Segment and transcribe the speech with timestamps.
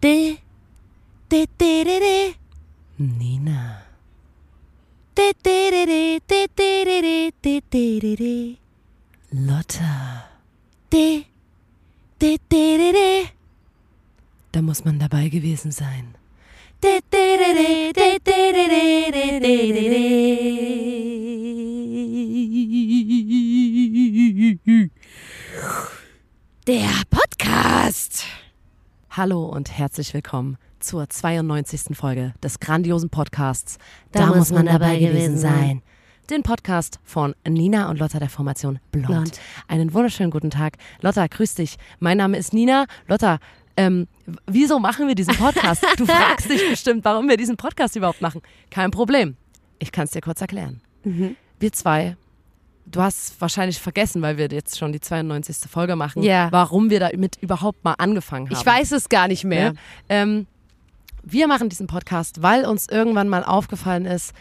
[0.00, 0.38] De,
[1.28, 2.34] de, de, de, de.
[2.96, 3.82] Nina.
[5.12, 7.00] De, de, de, de, de, de, de,
[7.40, 8.56] de, de, de, de.
[9.28, 10.30] Lotta.
[10.88, 11.26] De,
[12.16, 13.30] de, de, de, de.
[14.50, 16.14] Da muss man dabei gewesen sein.
[16.78, 20.50] De, de, de, de, de, de, de, de, de, de, de.
[26.64, 28.24] Der Podcast.
[29.20, 31.94] Hallo und herzlich willkommen zur 92.
[31.94, 33.76] Folge des grandiosen Podcasts.
[34.12, 35.82] Da muss man dabei gewesen sein.
[36.30, 39.08] Den Podcast von Nina und Lotta der Formation Blond.
[39.08, 39.40] Blond.
[39.68, 40.78] Einen wunderschönen guten Tag.
[41.02, 41.76] Lotta, grüß dich.
[41.98, 42.86] Mein Name ist Nina.
[43.08, 43.40] Lotta,
[43.76, 44.08] ähm,
[44.46, 45.84] wieso machen wir diesen Podcast?
[45.98, 48.40] Du fragst dich bestimmt, warum wir diesen Podcast überhaupt machen.
[48.70, 49.36] Kein Problem.
[49.80, 50.80] Ich kann es dir kurz erklären.
[51.04, 51.36] Mhm.
[51.58, 52.16] Wir zwei,
[52.86, 55.70] du hast wahrscheinlich vergessen, weil wir jetzt schon die 92.
[55.70, 56.48] Folge machen, Ja.
[56.50, 58.56] warum wir damit überhaupt mal angefangen haben.
[58.56, 59.66] Ich weiß es gar nicht mehr.
[59.66, 59.72] Ja?
[60.08, 60.46] Ähm,
[61.22, 64.32] wir machen diesen Podcast, weil uns irgendwann mal aufgefallen ist,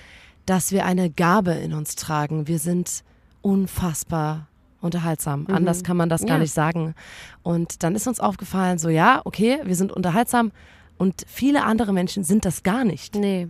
[0.45, 2.47] dass wir eine Gabe in uns tragen.
[2.47, 3.03] Wir sind
[3.41, 4.47] unfassbar
[4.81, 5.45] unterhaltsam.
[5.51, 6.39] Anders kann man das gar Ja.
[6.39, 6.95] nicht sagen.
[7.43, 10.51] Und dann ist uns aufgefallen, so ja, okay, wir sind unterhaltsam
[10.97, 13.13] und viele andere Menschen sind das gar nicht.
[13.15, 13.49] Nee.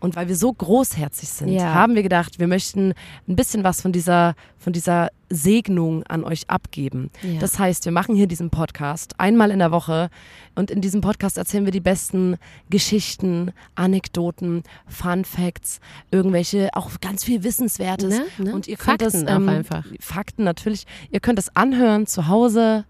[0.00, 1.74] Und weil wir so großherzig sind, Ja.
[1.74, 2.94] haben wir gedacht, wir möchten
[3.26, 7.10] ein bisschen was von dieser, von dieser Segnung an euch abgeben.
[7.22, 7.40] Ja.
[7.40, 10.08] Das heißt, wir machen hier diesen Podcast einmal in der Woche
[10.54, 12.36] und in diesem Podcast erzählen wir die besten
[12.70, 15.80] Geschichten, Anekdoten, Fun Facts,
[16.12, 18.20] irgendwelche, auch ganz viel Wissenswertes.
[18.38, 18.44] Ne?
[18.44, 18.54] Ne?
[18.54, 19.84] Und ihr könnt Fakten das, ähm, einfach.
[19.98, 20.86] Fakten natürlich.
[21.10, 22.84] Ihr könnt das anhören zu Hause,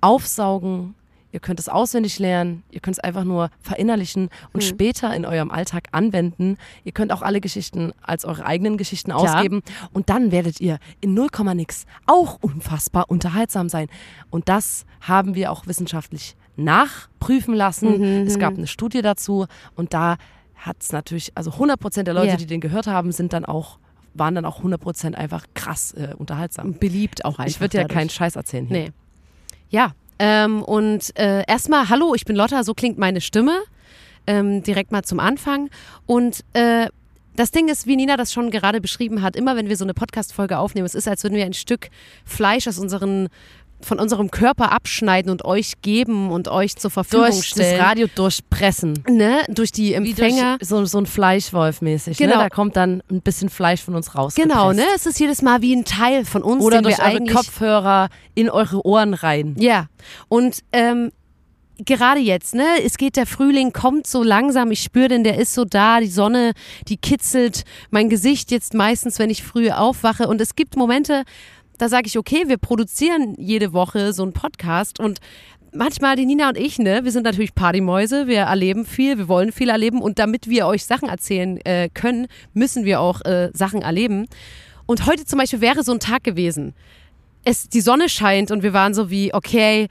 [0.00, 0.94] aufsaugen.
[1.32, 4.68] Ihr könnt es auswendig lernen, ihr könnt es einfach nur verinnerlichen und Hm.
[4.68, 6.58] später in eurem Alltag anwenden.
[6.84, 11.14] Ihr könnt auch alle Geschichten als eure eigenen Geschichten ausgeben und dann werdet ihr in
[11.14, 13.88] 0, nix auch unfassbar unterhaltsam sein.
[14.30, 17.98] Und das haben wir auch wissenschaftlich nachprüfen lassen.
[18.20, 20.16] Mhm, Es gab eine Studie dazu und da
[20.54, 22.36] hat es natürlich, also 100% der Leute, Ja.
[22.36, 23.78] die den gehört haben, sind dann auch
[24.14, 26.74] waren dann auch 100% einfach krass äh, unterhaltsam.
[26.78, 27.46] Beliebt auch einfach.
[27.46, 28.76] Ich würde ja keinen Scheiß erzählen hier.
[28.76, 28.90] Nee.
[29.70, 29.92] Ja.
[30.24, 33.58] Ähm, und äh, erstmal, hallo, ich bin Lotta, so klingt meine Stimme.
[34.28, 35.68] Ähm, direkt mal zum Anfang.
[36.06, 36.86] Und äh,
[37.34, 39.94] das Ding ist, wie Nina das schon gerade beschrieben hat, immer wenn wir so eine
[39.94, 41.88] Podcast-Folge aufnehmen, es ist, als würden wir ein Stück
[42.24, 43.30] Fleisch aus unseren,
[43.84, 47.78] von unserem Körper abschneiden und euch geben und euch zur Verfügung Durch stellen.
[47.78, 49.04] das Radio durchpressen.
[49.08, 49.42] ne?
[49.48, 50.58] Durch die Empfänger.
[50.58, 52.18] durch so, so ein Fleischwolf mäßig.
[52.18, 52.36] Genau.
[52.36, 52.42] Ne?
[52.42, 54.34] Da kommt dann ein bisschen Fleisch von uns raus.
[54.34, 54.84] Genau, ne?
[54.94, 58.50] Es ist jedes Mal wie ein Teil von uns, Oder durch wir eure Kopfhörer in
[58.50, 59.54] eure Ohren rein.
[59.58, 59.86] Ja,
[60.28, 61.10] und ähm,
[61.84, 65.54] gerade jetzt, ne, es geht der Frühling, kommt so langsam, ich spüre den, der ist
[65.54, 66.52] so da, die Sonne,
[66.88, 71.24] die kitzelt mein Gesicht jetzt meistens, wenn ich früh aufwache und es gibt Momente,
[71.82, 75.18] da sage ich, okay, wir produzieren jede Woche so einen Podcast und
[75.72, 79.50] manchmal die Nina und ich, ne, wir sind natürlich Partymäuse, wir erleben viel, wir wollen
[79.50, 83.82] viel erleben und damit wir euch Sachen erzählen äh, können, müssen wir auch äh, Sachen
[83.82, 84.28] erleben.
[84.86, 86.74] Und heute zum Beispiel wäre so ein Tag gewesen.
[87.42, 89.88] Es, die Sonne scheint und wir waren so wie, okay,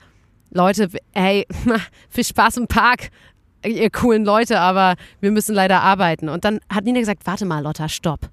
[0.48, 1.46] Leute, hey,
[2.08, 3.10] viel Spaß im Park,
[3.66, 6.30] ihr coolen Leute, aber wir müssen leider arbeiten.
[6.30, 8.30] Und dann hat Nina gesagt, warte mal, Lotta, stopp.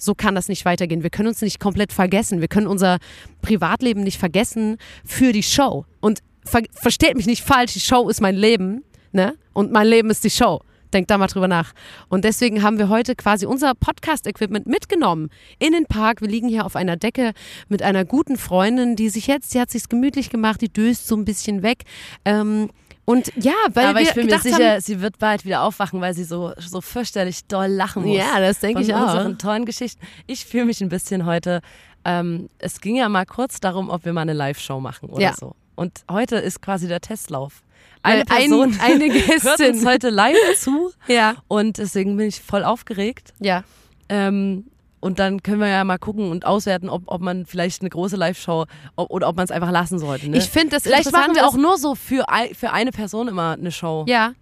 [0.00, 1.02] So kann das nicht weitergehen.
[1.02, 2.40] Wir können uns nicht komplett vergessen.
[2.40, 2.98] Wir können unser
[3.42, 5.84] Privatleben nicht vergessen für die Show.
[6.00, 9.34] Und ver versteht mich nicht falsch, die Show ist mein Leben, ne?
[9.52, 10.60] Und mein Leben ist die Show.
[10.92, 11.72] Denkt da mal drüber nach.
[12.08, 15.28] Und deswegen haben wir heute quasi unser Podcast-Equipment mitgenommen
[15.58, 16.20] in den Park.
[16.20, 17.32] Wir liegen hier auf einer Decke
[17.68, 21.14] mit einer guten Freundin, die sich jetzt, die hat sich's gemütlich gemacht, die döst so
[21.14, 21.84] ein bisschen weg.
[22.24, 22.70] Ähm,
[23.10, 26.14] und ja, weil Aber ich bin mir sicher, haben, sie wird bald wieder aufwachen, weil
[26.14, 28.16] sie so, so fürchterlich doll lachen muss.
[28.16, 29.02] Ja, das denke ich auch.
[29.02, 30.00] unseren tollen Geschichten.
[30.26, 31.60] Ich fühle mich ein bisschen heute.
[32.04, 35.34] Ähm, es ging ja mal kurz darum, ob wir mal eine Live-Show machen oder Ja.
[35.38, 35.54] so.
[35.74, 37.62] Und heute ist quasi der Testlauf.
[38.02, 39.74] Eine Äh, ein- Person eine hört Gästin.
[39.74, 43.34] uns heute live zu ja, und deswegen bin ich voll aufgeregt.
[43.40, 43.64] ja,
[44.08, 44.64] Ähm,
[45.00, 48.16] und dann können wir ja mal gucken und auswerten, ob, ob man vielleicht eine große
[48.16, 48.66] Live-Show
[48.96, 50.28] ob, oder ob man es einfach lassen sollte.
[50.30, 50.38] Ne?
[50.38, 53.52] ich finde das vielleicht machen wir auch nur so für, ein, für eine Person immer
[53.52, 54.04] eine Show.
[54.08, 54.32] ja,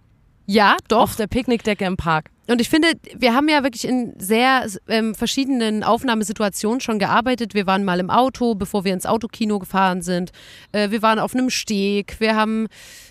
[0.51, 1.01] ja, doch.
[1.01, 2.31] Auf der Picknickdecke im Park.
[2.47, 7.53] Und ich finde, wir haben ja wirklich in sehr ähm, verschiedenen Aufnahmesituationen schon gearbeitet.
[7.53, 10.31] Wir waren mal im Auto, bevor wir ins Autokino gefahren sind.
[10.71, 12.19] Äh, wir waren auf einem Steg.
[12.19, 12.65] Wir haben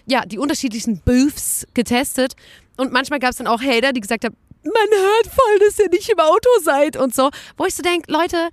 [0.07, 2.35] ja die unterschiedlichsten Booths getestet.
[2.77, 4.35] Und manchmal gab es dann auch Hater, die gesagt haben,
[4.73, 7.31] man hört voll, dass ihr nicht im Auto seid und so.
[7.57, 8.49] Wo ich so denke, Leute,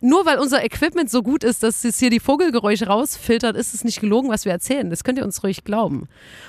[0.00, 3.84] nur weil unser Equipment so gut ist, dass es hier die Vogelgeräusche rausfiltert, ist es
[3.84, 4.90] nicht gelogen, was wir erzählen.
[4.90, 6.08] Das könnt ihr uns ruhig glauben.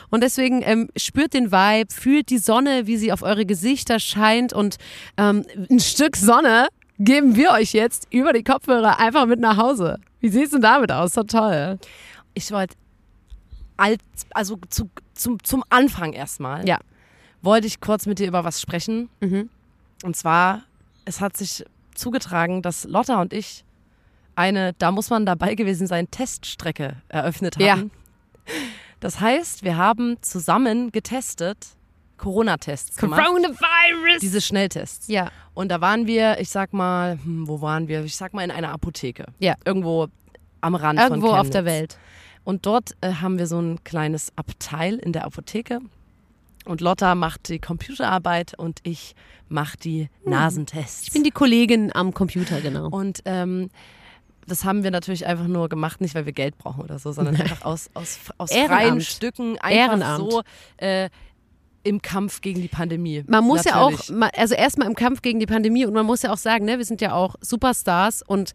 [0.10, 4.52] Und deswegen ähm, spürt den Vibe, fühlt die Sonne, wie sie auf eure Gesichter scheint
[4.52, 4.78] und
[5.18, 6.68] ähm, ein Stück Sonne
[7.00, 10.00] geben wir euch jetzt über die Kopfhörer einfach mit nach Hause.
[10.20, 11.14] Wie sieht's denn damit aus?
[11.14, 11.78] So toll.
[12.34, 12.76] Ich wollte
[13.78, 14.00] als,
[14.34, 16.80] also zu, zum, zum Anfang erstmal, Ja.
[17.46, 19.10] Wollte ich kurz mit dir über was sprechen.
[19.22, 19.50] Mhm.
[20.04, 20.64] Und zwar,
[21.06, 21.64] es hat sich
[21.94, 23.64] zugetragen, dass Lotta und ich
[24.36, 27.78] eine, da muss man dabei gewesen sein, Teststrecke eröffnet Ja.
[27.78, 27.92] haben.
[29.00, 31.58] Das heißt, wir haben zusammen getestet,
[32.18, 34.20] Corona-Tests gemacht, Coronavirus!
[34.22, 35.08] diese Schnelltests.
[35.08, 35.30] ja.
[35.54, 38.04] Und da waren wir, ich sag mal, hm, wo waren wir?
[38.04, 39.26] Ich sag mal in einer Apotheke.
[39.40, 39.56] Ja.
[39.64, 40.08] Irgendwo
[40.60, 41.64] am Rand Irgendwo von auf der.
[41.64, 41.98] Welt.
[42.44, 45.80] Und dort äh, haben wir so ein kleines Abteil in der Apotheke.
[46.66, 49.16] Und Lotta macht die Computerarbeit und ich
[49.48, 51.02] mache die Nasentests.
[51.02, 51.04] Hm.
[51.08, 52.90] Ich bin die Kollegin am Computer, genau.
[52.90, 53.70] und ähm,
[54.48, 57.36] das haben wir natürlich einfach nur gemacht, nicht weil wir Geld brauchen oder so, sondern
[57.36, 59.02] einfach aus, aus, aus freien.
[59.02, 60.32] Stücken, einfach Ehrenamt.
[60.32, 60.42] so
[60.78, 61.10] äh,
[61.84, 63.24] im Kampf gegen die Pandemie.
[63.28, 64.40] Man muss ja auch, Natürlich.
[64.40, 66.86] also erstmal im Kampf gegen die Pandemie und man muss ja auch sagen, ne, wir
[66.86, 68.54] sind ja auch Superstars und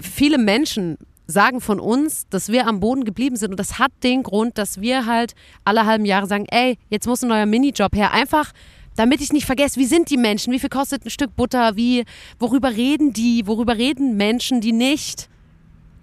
[0.00, 0.98] viele Menschen
[1.28, 3.50] sagen von uns, dass wir am Boden geblieben sind.
[3.50, 5.34] Und das hat den Grund, dass wir halt
[5.64, 8.52] alle halben Jahre sagen, ey, jetzt muss ein neuer Minijob her, einfach
[8.96, 12.04] damit ich nicht vergesse, wie sind die Menschen, wie viel kostet ein Stück Butter, wie,
[12.40, 15.28] worüber reden die, worüber reden Menschen, die nicht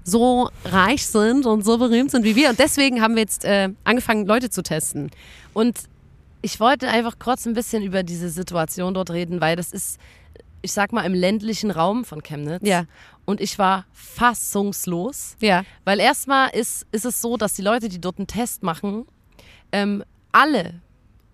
[0.05, 2.49] so reich sind und so berühmt sind wie wir.
[2.51, 5.11] Und deswegen haben wir jetzt äh, angefangen, Leute zu testen.
[5.53, 5.77] Und
[6.41, 9.99] ich wollte einfach kurz ein bisschen über diese Situation dort reden, weil das ist,
[10.65, 12.61] ich sag mal, im ländlichen Raum von Chemnitz.
[12.67, 12.85] Ja.
[13.23, 15.63] Und ich war fassungslos, Ja.
[15.85, 19.05] weil erstmal ist, ist es so, dass die Leute, die dort einen Test machen,
[19.71, 20.81] ähm, alle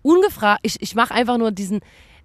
[0.02, 1.80] ungefragt, ich, ich mache einfach nur diesen,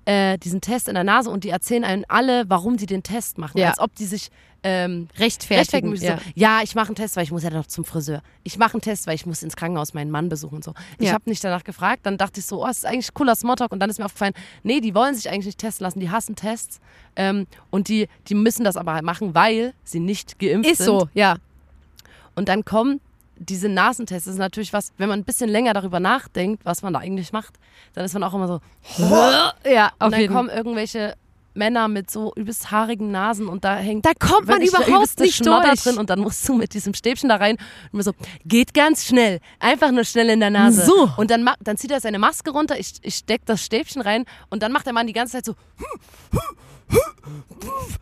[0.07, 3.37] äh, diesen Test in der Nase und die erzählen einem alle, warum sie den Test
[3.37, 3.57] machen.
[3.57, 3.69] Ja.
[3.69, 4.29] Als ob die sich
[4.63, 5.59] ähm, Rechtfertigen.
[5.59, 6.05] rechtfertigen müssen.
[6.05, 6.17] ja.
[6.17, 8.23] So, ja, ich mache einen Test, weil ich muss ja noch zum Friseur.
[8.43, 10.73] Ich mache einen Test, weil ich muss ins Krankenhaus meinen Mann besuchen und so.
[10.97, 11.13] Ich Ja.
[11.13, 12.05] habe nicht danach gefragt.
[12.05, 13.71] Dann dachte ich so, oh, das ist eigentlich cooler Smalltalk.
[13.73, 14.33] Und dann ist mir aufgefallen,
[14.63, 15.99] nee, die wollen sich eigentlich nicht testen lassen.
[15.99, 16.79] Die hassen Tests.
[17.17, 20.85] Ähm, und die, die müssen das aber halt machen, weil sie nicht geimpft Ist sind.
[20.87, 21.35] so, ja.
[22.35, 23.01] Und dann kommen
[23.39, 24.27] diese Nasentests.
[24.27, 27.55] Ist natürlich was, wenn man ein bisschen länger darüber nachdenkt, was man da eigentlich macht,
[27.93, 28.59] dann ist man auch immer so.
[29.65, 31.15] Ja, auf und dann jeden kommen irgendwelche
[31.57, 35.69] Männer mit so übelst haarigen Nasen und da hängt Da kommt man überhaupt nicht Schnodder
[35.69, 35.81] durch.
[35.81, 37.57] drin und dann musst du mit diesem Stäbchen da rein
[37.91, 38.13] und mir so,
[38.45, 40.85] geht ganz schnell, einfach nur schnell in der Nase.
[40.85, 41.09] So.
[41.17, 44.61] Und dann, dann zieht er seine Maske runter, ich, ich steck das Stäbchen rein und
[44.61, 45.55] dann macht der Mann die ganze Zeit so,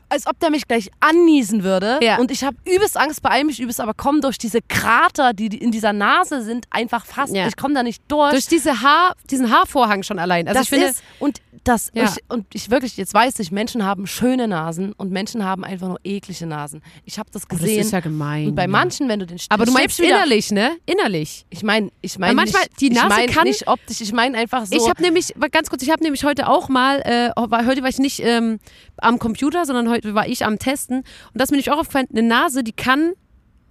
[0.09, 1.99] als ob der mich gleich anniesen würde.
[2.01, 2.17] Ja.
[2.19, 5.71] Und ich habe übelst Angst, beeil mich übelst, aber komme durch diese Krater, die in
[5.71, 7.33] dieser Nase sind, einfach fast.
[7.33, 7.47] Ja.
[7.47, 8.31] Ich komme da nicht durch.
[8.31, 10.47] Durch diese Haar, diesen Haarvorhang schon allein.
[10.47, 12.03] Also das ich finde, ist und das Ja.
[12.03, 15.87] ich, und ich wirklich jetzt weiß ich Menschen haben schöne Nasen und Menschen haben einfach
[15.87, 16.81] nur eklige Nasen.
[17.05, 17.81] Ich habe das Oh, das gesehen.
[17.81, 18.49] ist ja gemein.
[18.49, 20.77] und bei manchen, wenn du den Aber du meinst innerlich, ne?
[20.85, 21.45] Innerlich.
[21.49, 24.37] Ich meine, ich meine manchmal nicht, die Nase ich mein kann- nicht optisch, ich meine
[24.37, 24.75] einfach so.
[24.75, 27.31] Ich habe nämlich, ganz kurz, ich habe nämlich heute auch mal, äh,
[27.65, 28.59] heute war ich nicht ähm,
[28.97, 30.99] am Computer, sondern heute war ich am Testen.
[30.99, 33.13] Und das mir nicht auch aufgefallen, eine Nase, die kann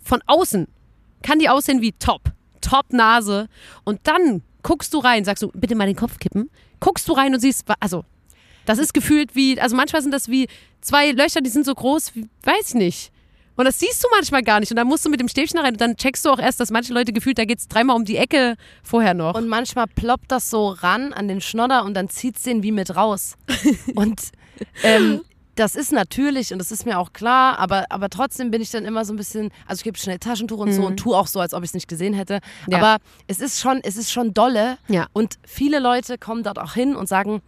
[0.02, 0.68] von außen,
[1.22, 2.32] kann die aussehen wie top.
[2.60, 3.48] Top Nase.
[3.84, 6.50] Und dann guckst du rein, sagst du, bitte mal den Kopf kippen.
[6.80, 8.04] Guckst du rein und siehst, also,
[8.64, 10.48] das ist gefühlt wie, also manchmal sind das wie
[10.80, 13.10] zwei Löcher, die sind so groß, wie, weiß ich nicht.
[13.56, 14.72] Und das siehst du manchmal gar nicht.
[14.72, 16.70] Und dann musst du mit dem Stäbchen rein und dann checkst du auch erst, dass
[16.70, 19.34] manche Leute gefühlt, da geht's dreimal um die Ecke vorher noch.
[19.34, 22.96] und manchmal ploppt das so ran an den Schnodder und dann zieht's den wie mit
[22.96, 23.36] raus.
[23.94, 24.20] und
[24.82, 25.22] ähm,
[25.54, 28.84] das ist natürlich und das ist mir auch klar, aber, aber trotzdem bin ich dann
[28.84, 31.40] immer so ein bisschen, also ich gebe schnell Taschentuch und so und tue auch so,
[31.40, 32.40] als ob ich es nicht gesehen hätte.
[32.66, 32.72] Mhm.
[32.72, 32.78] Ja.
[32.78, 34.78] Aber es ist schon, es ist schon dolle.
[34.88, 35.06] Ja.
[35.12, 37.40] Und viele Leute kommen dort auch hin und sagen,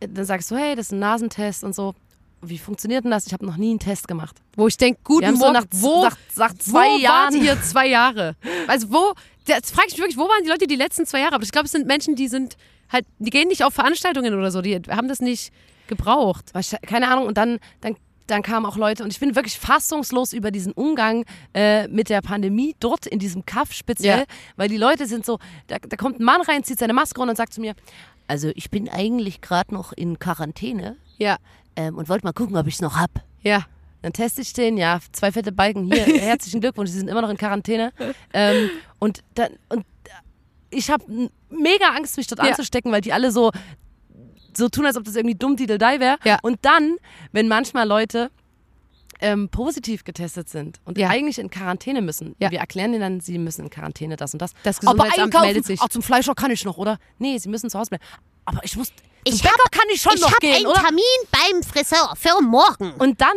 [0.00, 1.94] äh, dann sagst du, hey, das ist ein Nasentest und so.
[2.40, 3.26] Wie funktioniert denn das?
[3.26, 4.36] Ich habe noch nie einen Test gemacht.
[4.56, 7.42] Wo ich denke, guten haben so nach, wo, nach, nach zwei wo Jahren.
[7.42, 8.36] ihr zwei Jahre?
[8.68, 9.12] Also wo,
[9.46, 11.34] jetzt frage ich mich wirklich, wo waren die Leute die letzten zwei Jahre?
[11.34, 12.56] Aber ich glaube, es sind Menschen, die sind
[12.90, 15.52] halt, die gehen nicht auf Veranstaltungen oder so, die haben das nicht
[15.88, 16.52] gebraucht.
[16.86, 20.50] Keine Ahnung, und dann, dann, dann kamen auch Leute, und ich bin wirklich fassungslos über
[20.50, 24.24] diesen Umgang äh, mit der Pandemie dort in diesem Kaff speziell, Ja.
[24.56, 27.30] weil die Leute sind so, da, da kommt ein Mann rein, zieht seine Maske runter
[27.30, 27.74] und sagt zu mir,
[28.26, 31.38] also ich bin eigentlich gerade noch in Quarantäne Ja,
[31.76, 33.10] ähm, und wollte mal gucken, ob ich es noch hab.
[33.42, 33.64] ja.
[34.00, 37.30] Dann teste ich den, ja, zwei fette Balken hier, herzlichen Glückwunsch, Sie sind immer noch
[37.30, 37.92] in Quarantäne.
[38.32, 39.84] Ähm, und dann, und
[40.70, 41.04] ich habe
[41.50, 42.50] mega Angst, mich dort Ja.
[42.50, 43.50] anzustecken, weil die alle so,
[44.56, 46.18] so tun, als ob das irgendwie dumm Diddle-Die wäre.
[46.24, 46.38] Ja.
[46.42, 46.96] Und dann,
[47.32, 48.30] wenn manchmal Leute
[49.20, 51.08] ähm, positiv getestet sind und Ja.
[51.08, 52.50] eigentlich in Quarantäne müssen, Ja.
[52.52, 54.52] wir erklären denen dann, sie müssen in Quarantäne, das und das.
[54.62, 55.80] Das Aber Gesundheitsamt einkaufen, meldet sich.
[55.80, 56.98] Auch zum Fleischer kann ich noch, oder?
[57.18, 58.04] Nee, sie müssen zu Hause bleiben.
[58.44, 58.92] Aber ich muss,
[59.24, 60.80] Ich Bäcker hab- kann ich schon ich noch habe gehen, einen oder?
[60.80, 61.02] Termin
[61.32, 62.92] beim Friseur für morgen.
[62.92, 63.36] Und dann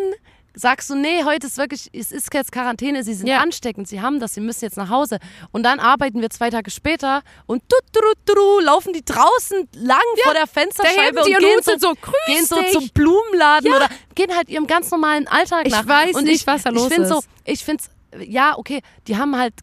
[0.53, 3.39] sagst du, nee, heute ist wirklich, es ist jetzt Quarantäne, sie sind Ja.
[3.39, 5.17] ansteckend, sie haben das, sie müssen jetzt nach Hause.
[5.51, 9.67] Und dann arbeiten wir zwei Tage später und du, du, du, du, laufen die draußen
[9.75, 12.71] lang vor der Fensterscheibe und die ihren gehen so, und so, "Grüß gehen so dich."
[12.71, 15.87] zum Blumenladen oder gehen halt ihrem ganz normalen Alltag Ich nach.
[15.87, 17.09] weiß und nicht, ich, was da los ich find ist.
[17.09, 17.83] So, ich finde
[18.19, 19.53] ja, okay, die haben halt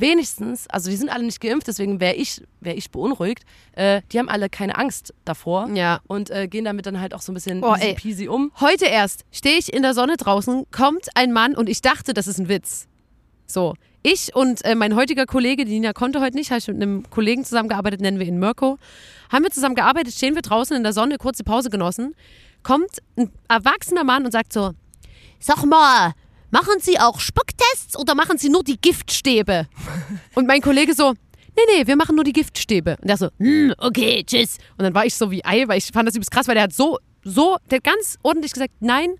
[0.00, 3.44] wenigstens, also die sind alle nicht geimpft, deswegen wäre ich, wär ich beunruhigt.
[3.72, 6.00] Äh, die haben alle keine Angst davor Ja.
[6.06, 8.52] und äh, gehen damit dann halt auch so ein bisschen Oh, easy peasy um.
[8.60, 12.26] Heute erst stehe ich in der Sonne draußen, kommt ein Mann und ich dachte, das
[12.26, 12.86] ist ein Witz.
[13.46, 16.76] So, ich und äh, mein heutiger Kollege, die Nina konnte heute nicht, habe ich mit
[16.76, 18.78] einem Kollegen zusammengearbeitet, nennen wir ihn Mirko.
[19.32, 22.14] Haben wir zusammen gearbeitet, stehen wir draußen in der Sonne, kurze Pause genossen.
[22.62, 24.72] Kommt ein erwachsener Mann und sagt so:
[25.40, 26.12] Sag mal,
[26.50, 29.66] machen Sie auch Spucktests oder machen Sie nur die Giftstäbe?
[30.34, 31.12] Und mein Kollege so:
[31.56, 32.96] Nee, nee, wir machen nur die Giftstäbe.
[33.00, 34.58] Und der so: hm, Okay, tschüss.
[34.76, 36.64] Und dann war ich so wie Ei, weil ich fand das übelst krass, weil der
[36.64, 39.10] hat so, so, der hat ganz ordentlich gesagt: Nein,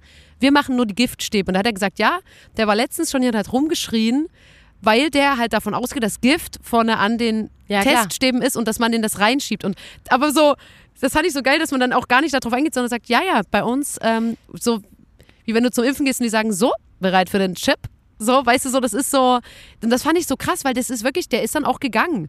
[0.41, 1.51] wir machen nur die Giftstäbe.
[1.51, 2.21] Und da hat er gesagt: Ja,
[2.57, 4.29] der war letztens schon hier und hat rumgeschrien,
[4.81, 8.05] weil der halt davon ausgeht, dass Gift vorne an den Ja, klar.
[8.05, 9.65] Teststäben ist und dass man den das reinschiebt.
[9.65, 9.77] Und
[10.09, 10.55] aber so,
[11.01, 13.09] das fand ich so geil, dass man dann auch gar nicht darauf eingeht, sondern sagt,
[13.09, 14.81] ja, ja, bei uns, ähm, so
[15.45, 17.79] wie wenn du zum Impfen gehst und die sagen, so, bereit für den Chip.
[18.19, 19.39] So, weißt du, so, das ist so,
[19.83, 22.29] und das fand ich so krass, weil das ist wirklich, der ist dann auch gegangen.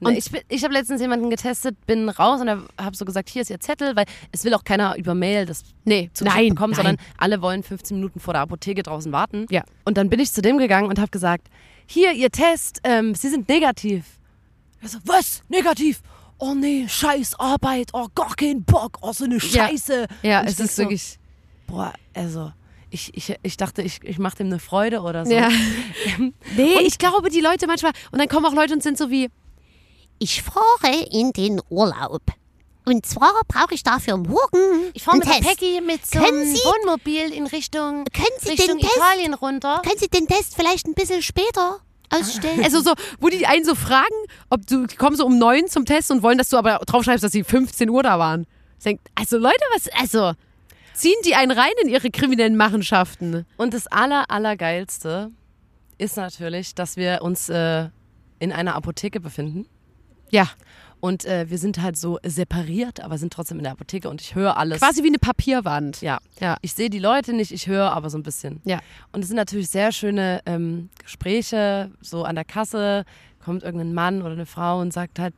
[0.00, 3.50] Und ich, ich habe letztens jemanden getestet, bin raus und habe so gesagt, hier ist
[3.50, 6.84] ihr Zettel, weil es will auch keiner über Mail das Nee, zugeschickt nein, bekommen, nein.
[6.84, 9.46] sondern alle wollen 15 Minuten vor der Apotheke draußen warten.
[9.50, 9.64] Ja.
[9.84, 11.48] Und dann bin ich zu dem gegangen und habe gesagt,
[11.86, 14.04] hier, ihr Test, ähm, Sie sind negativ.
[14.80, 15.42] Er so, was?
[15.48, 16.00] Negativ?
[16.38, 20.06] Oh nee, scheiß Arbeit, oh gar keinen Bock, oh so eine Scheiße.
[20.22, 21.18] Ja, ich es ist so, wirklich.
[21.66, 22.52] Boah, also,
[22.90, 25.32] ich, ich, ich dachte, ich, ich mache dem eine Freude oder so.
[25.32, 25.48] Ja.
[26.56, 29.28] Nee, ich glaube, die Leute manchmal, und dann kommen auch Leute und sind so wie,
[30.18, 32.22] Ich fahre in den Urlaub.
[32.86, 35.60] Und zwar brauche ich dafür morgen Ich fahre mit der Test.
[35.60, 39.82] Peggy mit so einem Sie- Wohnmobil in Richtung, Können Sie Richtung den Test- Italien runter.
[39.84, 41.80] Können Sie den Test vielleicht ein bisschen später
[42.10, 42.64] ausstellen?
[42.64, 44.14] also so, wo die einen so fragen,
[44.48, 47.22] ob du, die kommen so um neun zum Test und wollen, dass du aber draufschreibst,
[47.22, 48.46] dass sie 15 Uhr da waren.
[48.78, 50.32] Ich denk, also Leute, was, also,
[50.98, 53.46] ziehen die einen rein in ihre kriminellen Machenschaften?
[53.56, 55.30] Und das aller, allergeilste
[55.98, 57.88] ist natürlich, dass wir uns äh,
[58.38, 59.66] in einer Apotheke befinden.
[60.30, 60.48] Ja,
[61.00, 64.34] Und äh, wir sind halt so separiert, aber sind trotzdem in der Apotheke und ich
[64.34, 64.78] höre alles.
[64.78, 66.02] quasi wie eine Papierwand.
[66.02, 66.18] Ja.
[66.40, 66.56] Ja.
[66.60, 68.60] Ich sehe die Leute nicht, ich höre aber so ein bisschen.
[68.64, 68.80] Ja.
[69.12, 71.90] Und es sind natürlich sehr schöne ähm, Gespräche.
[72.00, 73.04] So an der Kasse
[73.44, 75.34] kommt irgendein Mann oder eine Frau und sagt halt,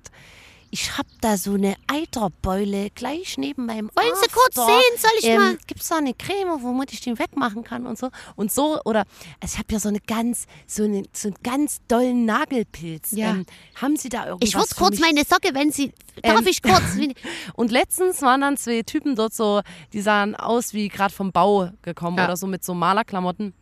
[0.73, 4.99] ich hab da so eine Eiterbeule gleich neben meinem Wollen Sie kurz sehen?
[4.99, 5.57] Soll ich mal?
[5.67, 8.11] Gibt es da eine Creme, womit ich den wegmachen kann und so?
[8.37, 9.05] Und so, oder
[9.41, 13.13] also ich habe ja so eine ganz, so, eine, so einen ganz dollen Nagelpilz.
[13.13, 13.31] Ja.
[13.31, 13.47] Ähm,
[13.81, 15.01] haben Sie da irgendwas ich würde kurz mich?
[15.01, 15.93] meine Socke, wenn Sie.
[16.23, 16.83] Darf Ähm, ich kurz?
[17.55, 19.63] Und letztens waren dann zwei Typen dort so,
[19.93, 22.25] die sahen aus wie gerade vom Bau gekommen Ja.
[22.27, 23.55] oder so mit so Malerklamotten.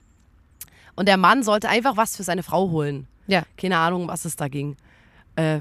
[0.95, 3.07] Und der Mann sollte einfach was für seine Frau holen.
[3.29, 3.45] Ja.
[3.57, 4.77] Keine Ahnung, was es da ging.
[5.37, 5.61] Äh,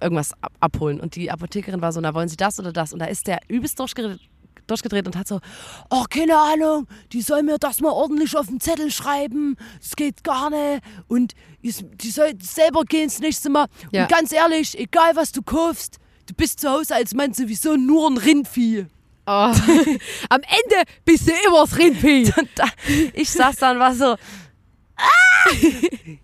[0.00, 1.00] irgendwas ab abholen.
[1.00, 2.92] Und die Apothekerin war so, na wollen Sie das oder das?
[2.92, 4.20] Und da ist der übelst durchgedreht,
[4.66, 5.40] durchgedreht und hat so,
[5.90, 9.56] oh, keine Ahnung, die soll mir das mal ordentlich auf den Zettel schreiben.
[9.80, 10.82] Das geht gar nicht.
[11.08, 13.66] Und die soll selber gehen das nächste Mal.
[13.92, 14.02] Ja.
[14.02, 18.10] Und ganz ehrlich, egal was du kaufst, du bist zu Hause als Mann sowieso nur
[18.10, 18.86] ein Rindvieh.
[19.26, 19.30] Oh.
[20.30, 22.32] Am Ende bist du immer das Rindvieh.
[23.12, 24.16] Ich saß dann war so,
[24.96, 25.27] ah,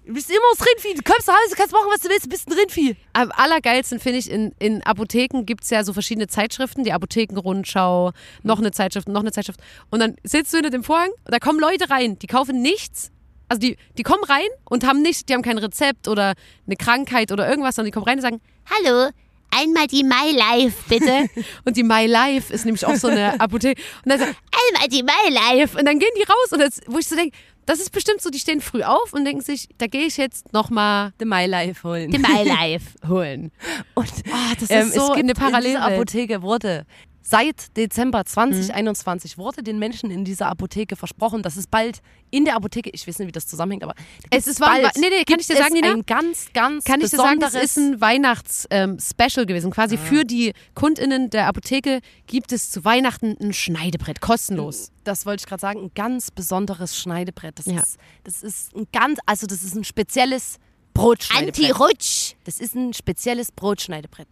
[0.06, 0.94] du bist immer das Rindvieh.
[0.94, 2.96] Du kommst nach Hause, kannst machen, was du willst, du bist ein Rindvieh.
[3.12, 8.12] Am allergeilsten finde ich, in, in Apotheken gibt es ja so verschiedene Zeitschriften, die Apothekenrundschau,
[8.42, 9.60] noch eine Zeitschrift, noch eine Zeitschrift.
[9.90, 13.10] Und dann sitzt du hinter dem Vorhang und da kommen Leute rein, die kaufen nichts.
[13.48, 16.34] Also die, die kommen rein und haben nicht, die haben kein Rezept oder
[16.66, 18.40] eine Krankheit oder irgendwas, sondern die kommen rein und sagen,
[18.70, 19.10] Hallo,
[19.50, 21.28] einmal die My Life, bitte.
[21.64, 23.80] und die My Life ist nämlich auch so eine Apotheke.
[24.04, 24.24] Und dann so,
[24.74, 25.78] einmal die My Life.
[25.78, 27.36] und dann gehen die raus und das, wo ich so denke,
[27.66, 30.52] das ist bestimmt so, die stehen früh auf und denken sich, da gehe ich jetzt
[30.52, 32.10] nochmal The My Life holen.
[32.10, 32.90] Die My Life.
[33.08, 33.50] holen.
[33.94, 35.82] Und Ah, das ähm, ist so es gibt eine Parallelwelt.
[35.82, 36.86] Apotheke wurde
[37.26, 42.00] seit Dezember 2021 wurde den Menschen in dieser Apotheke versprochen, dass es bald
[42.30, 43.94] in der Apotheke, ich weiß nicht, wie das zusammenhängt, aber
[44.30, 45.92] Es ist war, bald nee, nee, kann ich dir sagen, Nina?
[45.92, 49.70] ein ganz, ganz Kann ich dir sagen, das ist ein Weihnachts-Special gewesen.
[49.70, 54.90] Quasi für die KundInnen der Apotheke gibt es zu Weihnachten ein Schneidebrett, kostenlos.
[55.04, 57.58] das wollte ich gerade sagen, ein ganz besonderes Schneidebrett.
[57.58, 57.80] Das, Ja.
[57.80, 60.58] ist, das ist ein ganz, also das ist ein spezielles
[60.92, 61.58] Brotschneidebrett.
[61.70, 62.34] Anti-Rutsch.
[62.44, 64.28] Das ist ein spezielles Brotschneidebrett.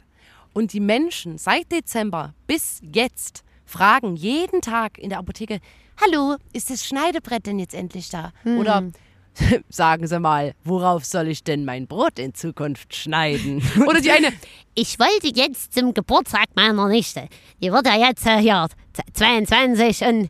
[0.52, 5.60] Und die Menschen seit Dezember bis jetzt fragen jeden Tag in der Apotheke,
[6.00, 8.32] hallo, ist das Schneidebrett denn jetzt endlich da?
[8.44, 8.90] Oder
[9.70, 13.62] sagen Sie mal, worauf soll ich denn mein Brot in Zukunft schneiden?
[13.88, 14.32] Oder die eine,
[14.74, 17.28] Ich wollte jetzt zum Geburtstag meiner Nichte.
[17.62, 20.28] Die wird ja jetzt äh, hier z- 22 und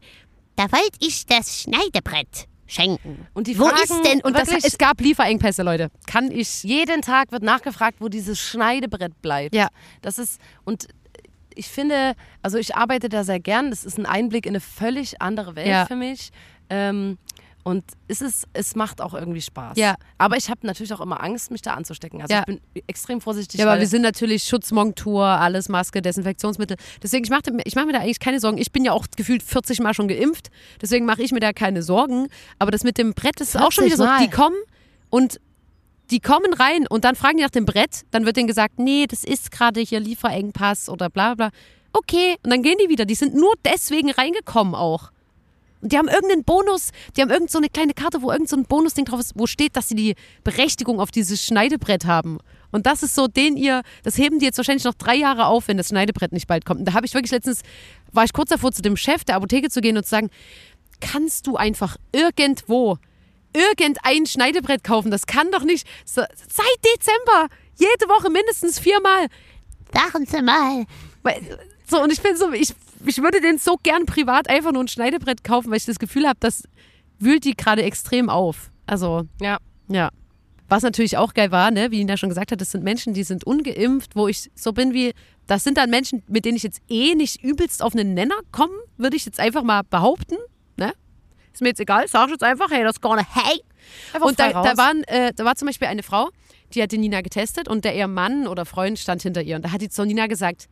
[0.55, 3.26] da wollte ich das Schneidebrett schenken.
[3.35, 5.88] Und die Wo fragen ist denn- und das, wirklich, es gab Lieferengpässe, Leute.
[6.07, 6.62] Kann ich.
[6.62, 9.55] jeden Tag wird nachgefragt, wo dieses Schneidebrett bleibt.
[9.55, 9.69] Ja.
[10.00, 10.88] Das ist, und
[11.55, 13.71] ich finde, also ich arbeite da sehr gern.
[13.71, 15.87] Das ist ein Einblick in eine völlig andere Welt Ja.
[15.87, 16.31] für mich.
[16.71, 17.19] Ähm,
[17.64, 19.78] Und es, ist, es macht auch irgendwie Spaß.
[19.78, 19.95] Ja.
[20.19, 22.21] Aber ich habe natürlich auch immer Angst, mich da anzustecken.
[22.21, 22.40] Also Ja.
[22.40, 23.61] ich bin extrem vorsichtig.
[23.61, 26.76] Ja, aber wir sind natürlich Schutzmontur, alles Maske, Desinfektionsmittel.
[27.02, 28.59] Deswegen, ich mache ich mach mir da eigentlich keine Sorgen.
[28.59, 30.50] Ich bin ja auch gefühlt 40 Mal schon geimpft.
[30.81, 32.26] Deswegen mache ich mir da keine Sorgen.
[32.59, 34.04] Aber das mit dem Brett ist auch schon 40 wieder so.
[34.04, 34.19] Mal?
[34.26, 34.57] Die kommen
[35.11, 35.40] und
[36.11, 38.02] die kommen rein und dann fragen die nach dem Brett.
[38.11, 41.50] Dann wird denen gesagt, nee, das ist gerade hier Lieferengpass oder bla bla.
[41.92, 43.04] Okay, und dann gehen die wieder.
[43.04, 45.12] Die sind nur deswegen reingekommen auch.
[45.83, 48.57] Und die haben irgendeinen Bonus, die haben irgend so eine kleine Karte, wo irgend so
[48.57, 52.39] ein Bonusding drauf ist, wo steht, dass sie die Berechtigung auf dieses Schneidebrett haben.
[52.71, 55.67] Und das ist so, den ihr, das heben die jetzt wahrscheinlich noch drei Jahre auf,
[55.67, 56.81] wenn das Schneidebrett nicht bald kommt.
[56.81, 57.62] Und da habe ich wirklich letztens,
[58.12, 60.31] war ich kurz davor, zu dem Chef der Apotheke zu gehen und zu sagen,
[61.01, 62.99] kannst du einfach irgendwo
[63.53, 65.11] irgendein Schneidebrett kaufen?
[65.11, 69.27] Das kann doch nicht, so, seit Dezember, jede Woche mindestens viermal.
[69.93, 70.87] Sagen Sie mal.
[71.91, 72.73] So, und ich bin so, ich,
[73.07, 76.27] ich würde den so gern privat einfach nur ein Schneidebrett kaufen, weil ich das Gefühl
[76.27, 76.65] habe, das
[77.19, 78.71] wühlt die gerade extrem auf.
[78.87, 79.59] Also, ja.
[79.89, 80.11] ja.
[80.69, 83.25] Was natürlich auch geil war, ne, wie Nina schon gesagt hat, das sind Menschen, die
[83.25, 85.13] sind ungeimpft, wo ich so bin wie,
[85.47, 88.73] das sind dann Menschen, mit denen ich jetzt eh nicht übelst auf einen Nenner komme,
[88.97, 90.37] würde ich jetzt einfach mal behaupten.
[90.77, 90.93] Ne?
[91.53, 93.63] Ist mir jetzt egal, sag ich jetzt einfach, hey, das gar nicht, hey.
[94.15, 96.31] Einfach Und da, da, waren, äh, da war zum Beispiel eine Frau,
[96.73, 99.57] die hat die Nina getestet und der ihr Mann oder Freund stand hinter ihr.
[99.57, 100.69] Und da hat die zu Nina gesagt,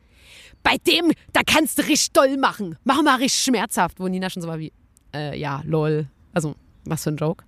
[0.63, 2.77] bei dem, da kannst du richtig doll machen.
[2.83, 3.99] Mach mal richtig schmerzhaft.
[3.99, 4.71] Wo Nina schon so war wie,
[5.13, 6.07] äh, ja, lol.
[6.33, 7.43] Also, was für ein Joke.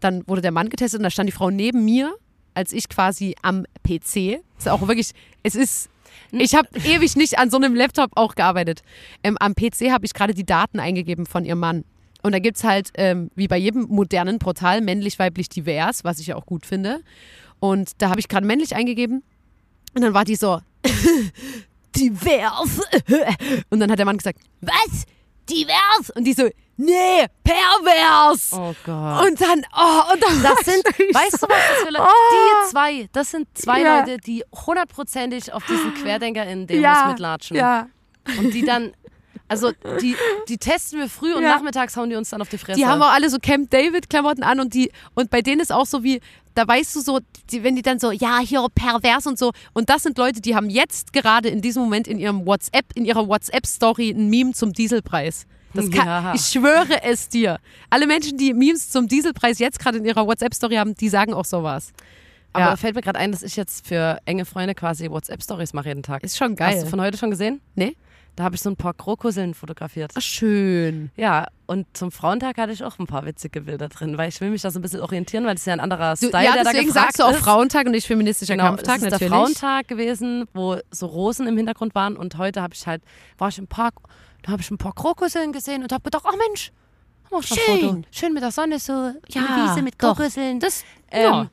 [0.00, 2.14] Dann wurde der Mann getestet und da stand die Frau neben mir,
[2.54, 4.40] als ich quasi am PC.
[4.58, 5.90] Ist auch wirklich, es ist,
[6.30, 8.82] ich habe ewig nicht an so einem Laptop auch gearbeitet.
[9.22, 11.84] Ähm, am PC habe ich gerade die Daten eingegeben von ihrem Mann.
[12.22, 16.18] Und da gibt es halt, ähm, wie bei jedem modernen Portal, männlich, weiblich, divers, was
[16.18, 17.00] ich ja auch gut finde.
[17.60, 19.22] Und da habe ich gerade männlich eingegeben.
[19.94, 20.60] Und dann war die so,
[21.98, 22.80] divers.
[23.70, 25.04] Und dann hat der Mann gesagt, was?
[25.48, 26.10] Divers?
[26.14, 28.52] Und die so, nee, pervers.
[28.52, 29.26] Oh Gott.
[29.26, 32.04] Und dann, oh, und dann Das sind, weißt du was, das für Leute?
[32.06, 32.64] Oh.
[32.66, 34.00] Die zwei, das sind zwei Ja.
[34.00, 37.56] Leute, die hundertprozentig auf diesen QuerdenkerInnen-Demos ja, mitlatschen.
[37.56, 37.88] Ja.
[38.38, 38.92] Und die dann,
[39.48, 40.14] also die,
[40.48, 41.50] die testen wir früh und Ja.
[41.56, 42.78] nachmittags hauen die uns dann auf die Fresse.
[42.78, 45.72] Die haben auch alle so Camp David Klamotten an und die und bei denen ist
[45.72, 46.20] auch so wie
[46.54, 47.20] da weißt du so,
[47.52, 50.54] die, wenn die dann so ja hier pervers und so und das sind Leute, die
[50.56, 54.52] haben jetzt gerade in diesem Moment in ihrem WhatsApp in ihrer WhatsApp Story ein Meme
[54.52, 55.46] zum Dieselpreis.
[55.74, 56.34] Das kann, Ja.
[56.34, 57.58] Ich schwöre es dir.
[57.90, 61.44] Alle Menschen, die Memes zum Dieselpreis jetzt gerade in ihrer WhatsApp-Story haben, die sagen auch
[61.44, 61.92] sowas.
[62.54, 62.76] Aber Ja.
[62.76, 66.24] fällt mir gerade ein, dass ich jetzt für enge Freunde quasi WhatsApp-Stories mache jeden Tag.
[66.24, 66.80] Ist schon Hast geil.
[66.84, 67.60] du von heute schon gesehen?
[67.74, 67.94] nee?
[68.38, 70.12] Da habe ich so ein paar Krokusseln fotografiert.
[70.14, 71.10] Ach, schön.
[71.16, 74.50] Ja, und zum Frauentag hatte ich auch ein paar witzige Bilder drin, weil ich will
[74.50, 76.52] mich da so ein bisschen orientieren, weil das ist ja ein anderer Du, Style, ja,
[76.52, 77.38] der da deswegen gefragt sagst du auch ist.
[77.40, 79.30] Frauentag und nicht feministischer Genau, Kampftag das ist natürlich.
[79.32, 83.02] der Frauentag gewesen, wo so Rosen im Hintergrund waren und heute habe ich halt,
[83.38, 83.94] war ich im Park,
[84.42, 86.70] da habe ich ein paar Krokusseln gesehen und habe gedacht, ach Mensch,
[87.32, 87.80] mach ich Schön.
[87.80, 88.02] Foto.
[88.12, 89.98] Schön mit der Sonne, so Ja, eine Wiese mit.
[89.98, 90.60] Krokusseln.
[90.60, 91.50] Das, Ähm, ja.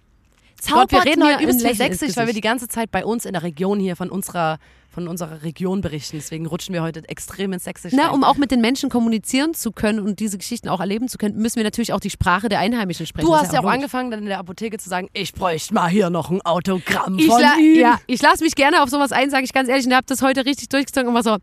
[0.71, 3.34] Gott, wir reden heute übelst viel sächsisch, weil wir die ganze Zeit bei uns in
[3.34, 4.58] der Region hier von unserer,
[4.96, 6.16] von unserer Region berichten.
[6.18, 9.72] Deswegen rutschen wir heute extrem ins Sächsisch Na, um auch mit den Menschen kommunizieren zu
[9.72, 12.60] können und diese Geschichten auch erleben zu können, müssen wir natürlich auch die Sprache der
[12.60, 13.28] Einheimischen sprechen.
[13.28, 13.76] Du hast ja auch logisch.
[13.76, 17.28] angefangen, dann in der Apotheke zu sagen, ich bräuchte mal hier noch ein Autogramm Ich,
[17.28, 17.80] von ihm.
[17.80, 20.22] ja, ich lasse mich gerne auf sowas ein, sage ich ganz ehrlich, und habe das
[20.22, 21.38] heute richtig durchgezogen und war so,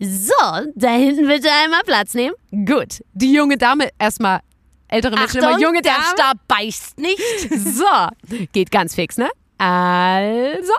[0.00, 0.32] So,
[0.74, 2.34] da hinten bitte einmal Platz nehmen.
[2.64, 4.40] gut, die junge Dame, erstmal
[4.88, 6.04] ältere Menschen, immer Achtung, junge der Dame.
[6.14, 7.20] Stab beißt nicht.
[7.74, 7.84] So,
[8.52, 9.28] geht ganz fix, ne?
[9.58, 10.72] Also.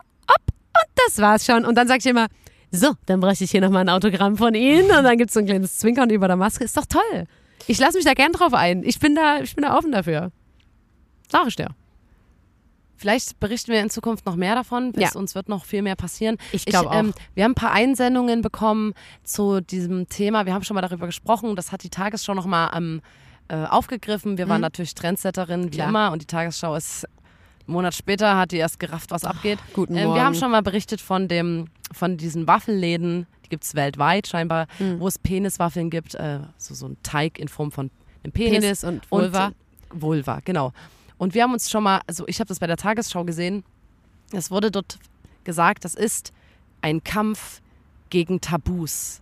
[0.84, 1.66] Und das war's schon.
[1.66, 2.28] Und dann sag ich immer,
[2.72, 4.86] so, dann bräuchte ich hier nochmal ein Autogramm von Ihnen.
[4.92, 6.64] Und dann gibt's so ein kleines Zwinkern über der Maske.
[6.64, 7.26] Ist doch toll.
[7.68, 8.84] Ich lasse mich da gern drauf ein.
[8.84, 10.32] Ich bin da, ich bin da offen dafür.
[11.32, 11.70] Sag ich dir.
[12.98, 14.94] Vielleicht berichten wir in Zukunft noch mehr davon.
[14.96, 15.20] Es, Ja.
[15.20, 16.38] Uns wird noch viel mehr passieren.
[16.54, 17.04] Ich glaub auch.
[17.34, 20.46] wir haben ein paar Einsendungen bekommen zu diesem Thema.
[20.46, 21.56] Wir haben schon mal darüber gesprochen.
[21.56, 23.02] Das hat die Tagesschau noch mal ähm,
[23.50, 24.38] äh, aufgegriffen.
[24.38, 25.72] Wir waren natürlich Trendsetterin, wie Mhm.
[25.72, 25.90] Klar.
[25.90, 26.12] immer.
[26.14, 27.06] Und die Tagesschau ist
[27.68, 29.60] einen Monat später, hat die erst gerafft, was abgeht.
[29.74, 30.16] guten Ähm, Morgen.
[30.16, 33.28] wir haben schon mal berichtet von, dem, von diesen Waffelläden.
[33.46, 35.00] Die gibt es weltweit scheinbar, Mhm.
[35.00, 36.16] wo es Peniswaffeln gibt.
[36.16, 37.90] Äh, so, so ein Teig in Form von
[38.24, 38.60] einem Penis.
[38.62, 39.48] Penis und Vulva.
[39.48, 40.74] Und, Vulva, genau.
[41.18, 43.64] Und wir haben uns schon mal, also ich habe das bei der Tagesschau gesehen,
[44.32, 44.98] es wurde dort
[45.44, 46.34] gesagt, das ist
[46.82, 47.62] ein Kampf
[48.10, 49.22] gegen Tabus.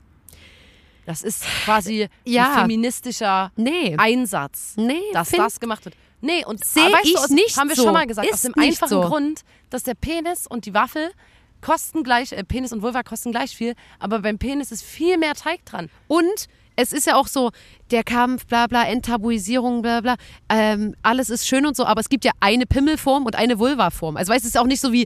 [1.05, 2.53] Das ist quasi Ja.
[2.55, 3.95] ein feministischer nee.
[3.97, 5.95] Einsatz, Nee, dass das gemacht wird.
[6.23, 7.83] Nee, und Seh aber weißt ich du, nicht haben wir so.
[7.83, 9.01] schon mal gesagt, Ist aus dem einfachen so.
[9.01, 11.11] Grund, dass der Penis und die Waffel
[11.59, 15.33] kosten gleich, äh, Penis und Vulva kosten gleich viel, aber beim Penis ist viel mehr
[15.33, 15.89] Teig dran.
[16.07, 17.51] Und es ist ja auch so,
[17.91, 20.15] der Kampf, bla bla, Enttabuisierung, bla bla,
[20.47, 24.15] ähm, alles ist schön und so, aber es gibt ja eine Pimmelform und eine Vulvaform.
[24.15, 25.05] Also weißt du, es ist auch nicht so wie,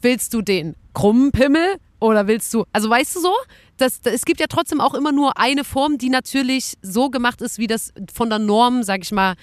[0.00, 3.34] willst du den krummen Pimmel oder willst du, also weißt du so,
[3.78, 7.42] das, das, es gibt ja trotzdem auch immer nur eine Form, die natürlich so gemacht
[7.42, 9.34] ist, wie das von der Norm, sag ich mal,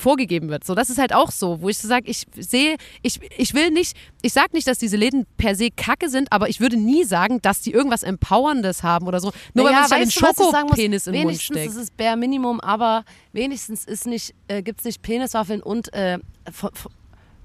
[0.00, 0.64] vorgegeben wird.
[0.64, 3.70] So, das ist halt auch so, wo ich so sage, ich sehe, ich, ich will
[3.70, 7.04] nicht, ich sage nicht, dass diese Läden per se kacke sind, aber ich würde nie
[7.04, 9.32] sagen, dass die irgendwas Empowerndes haben oder so.
[9.54, 10.34] Nur weil Naja, man sich einen?
[10.36, 11.70] Schokopenis im Mund wenigstens steckt.
[11.70, 16.18] ist es bare Minimum, aber wenigstens ist nicht, äh, gibt es nicht Peniswaffeln und äh,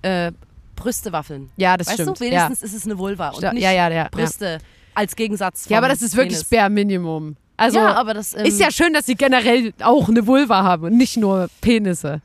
[0.02, 0.32] äh,
[0.76, 1.50] Brüstewaffeln.
[1.58, 2.20] Ja, das weißt stimmt.
[2.20, 4.08] du, wenigstens ist es eine Vulva und Ja, nicht ja, ja, ja.
[4.10, 4.60] Brüste
[4.94, 6.50] als Gegensatz Ja, aber das ist wirklich Penis.
[6.50, 7.36] bare Minimum.
[7.58, 10.84] Also ja, aber das ähm, ist ja schön, dass sie generell auch eine Vulva haben
[10.86, 12.22] und nicht nur Penisse.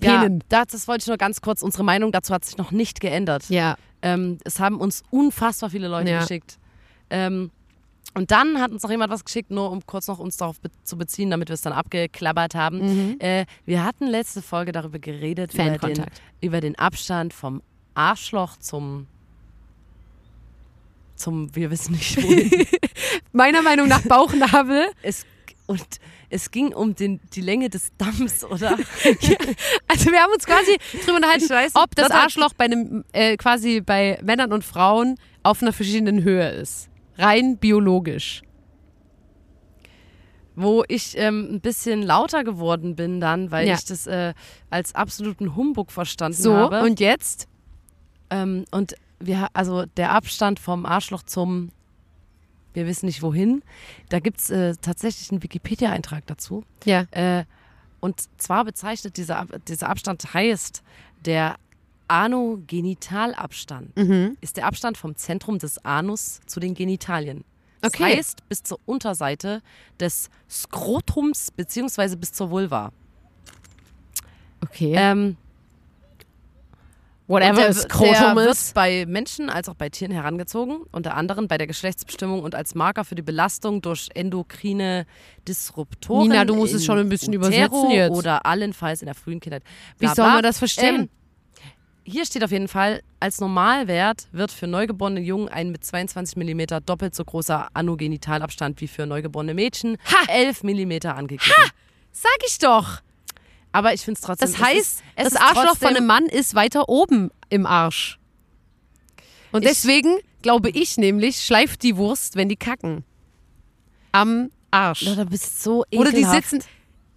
[0.00, 0.42] Ja, Penen.
[0.48, 1.62] das, das wollte ich nur ganz kurz.
[1.62, 3.48] Unsere Meinung dazu hat sich noch nicht geändert.
[3.48, 3.76] Ja.
[4.02, 6.20] Ähm, es haben uns unfassbar viele Leute Ja.
[6.20, 6.58] geschickt.
[7.10, 7.50] Ähm,
[8.16, 10.70] und dann hat uns noch jemand was geschickt, nur um kurz noch uns darauf be
[10.84, 12.78] zu beziehen, damit wir es dann abgeklappert haben.
[13.12, 13.16] Mhm.
[13.18, 16.04] Äh, wir hatten letzte Folge darüber geredet, über den,
[16.40, 17.60] über den Abstand vom
[17.94, 19.06] Arschloch zum,
[21.16, 22.66] zum, wir wissen nicht wohin.
[23.32, 24.86] Meiner Meinung nach Bauchnabel.
[25.02, 25.24] es,
[25.66, 25.84] und
[26.30, 28.76] es ging um den, die Länge des Damms, oder?
[29.88, 33.80] Also wir haben uns quasi drüber unterhalten, weiß, ob das Arschloch bei einem, äh, quasi
[33.80, 36.88] bei Männern und Frauen auf einer verschiedenen Höhe ist.
[37.16, 38.42] Rein biologisch.
[40.56, 43.74] wo ich ähm, ein bisschen lauter geworden bin dann, weil Ja.
[43.74, 44.34] ich das äh,
[44.70, 46.82] als absoluten Humbug verstanden So, habe.
[46.82, 47.48] und jetzt?
[48.30, 51.70] Ähm, und wir, also der Abstand vom Arschloch zum,
[52.74, 53.62] wir wissen nicht wohin,
[54.10, 56.64] da gibt es äh, tatsächlich einen Wikipedia-Eintrag dazu.
[56.84, 57.06] Ja.
[57.12, 57.44] Äh,
[58.00, 60.82] und zwar bezeichnet dieser, dieser Abstand heißt
[61.24, 61.56] der
[62.08, 63.96] Anogenitalabstand.
[63.96, 64.36] Mhm.
[64.40, 67.44] Ist der Abstand vom Zentrum des Anus zu den Genitalien.
[67.80, 68.16] Das Okay.
[68.16, 69.62] heißt bis zur Unterseite
[70.00, 72.92] des Skrotums beziehungsweise bis zur Vulva.
[74.62, 74.94] Okay.
[74.96, 75.36] Ähm,
[77.26, 78.74] Whatever der, es der Skrotum wird ist.
[78.74, 83.04] bei Menschen als auch bei Tieren herangezogen, unter anderem bei der Geschlechtsbestimmung und als Marker
[83.04, 85.06] für die Belastung durch endokrine
[85.48, 86.28] Disruptoren.
[86.28, 88.12] Nina, du musst es schon ein bisschen übersetzen jetzt.
[88.14, 89.62] Oder allenfalls in der frühen Kindheit.
[89.98, 90.34] Wie Bla, soll bla.
[90.34, 90.94] man das verstehen?
[90.94, 91.08] Ähm,
[92.06, 96.84] hier steht auf jeden Fall, als Normalwert wird für neugeborene Jungen ein mit 22 mm
[96.84, 100.30] doppelt so großer Anogenitalabstand wie für neugeborene Mädchen Ha!
[100.30, 101.54] 11 mm angegeben.
[102.12, 103.00] Sag ich doch.
[103.74, 104.48] Aber ich finde es trotzdem.
[104.48, 107.30] Das es heißt, ist, es das ist Arschloch trotzdem, von einem Mann ist weiter oben
[107.50, 108.20] im Arsch.
[109.50, 113.02] Und Ich- deswegen glaube ich nämlich, schleift die Wurst, wenn die kacken.
[114.12, 115.04] Am Arsch.
[115.04, 116.50] Da bist du so Oder die ekelhaft.
[116.50, 116.64] sitzen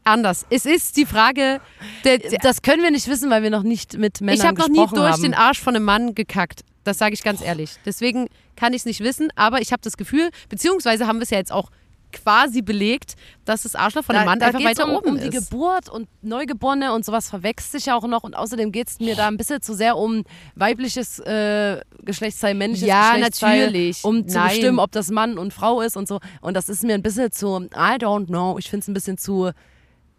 [0.03, 0.45] anders.
[0.49, 1.59] Es ist die Frage,
[2.05, 4.57] der, der, Das können wir nicht wissen, weil wir noch nicht mit Männern ich habe
[4.59, 5.21] noch nie gesprochen durch haben.
[5.21, 6.61] den Arsch von einem Mann gekackt.
[6.85, 7.71] Das sage ich ganz ehrlich.
[7.85, 11.29] Deswegen kann ich es nicht wissen, aber ich habe das Gefühl, beziehungsweise haben wir es
[11.29, 11.69] ja jetzt auch
[12.11, 13.15] quasi belegt,
[13.45, 15.49] dass das Arschloch von einem Mann einfach geht's weiter um, oben um die ist.
[15.49, 18.23] Geburt und Neugeborene und sowas verwechselt sich ja auch noch.
[18.23, 20.23] Und außerdem geht es mir da ein bisschen zu sehr um
[20.55, 23.65] weibliches äh, Geschlechtsteil, männliches Ja, Geschlechtsteil.
[23.65, 24.03] natürlich.
[24.03, 24.49] Um zu Nein.
[24.49, 26.19] bestimmen, ob das Mann und Frau ist und so.
[26.41, 29.17] Und das ist mir ein bisschen zu, I don't know, ich finde es ein bisschen
[29.17, 29.51] zu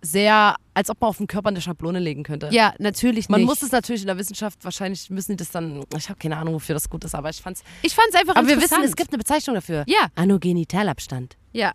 [0.01, 2.51] sehr, als ob man auf den Körper eine Schablone legen könnte.
[2.53, 3.49] Ja, natürlich Man nicht.
[3.49, 6.55] muss es natürlich in der Wissenschaft, wahrscheinlich müssen die das dann, ich habe keine Ahnung,
[6.55, 7.65] wofür das gut ist, aber ich fand's.
[7.83, 9.85] ich fand es einfach Aber wir wissen, es gibt eine Bezeichnung dafür.
[9.89, 10.07] Ja.
[10.15, 11.37] Anogenitalabstand.
[11.53, 11.73] Ja.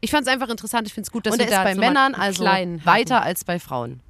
[0.00, 0.86] Ich fand es einfach interessant.
[0.86, 3.44] Ich finde es gut, dass und wir der ist da bei Männern also weiter als
[3.44, 4.00] bei Frauen.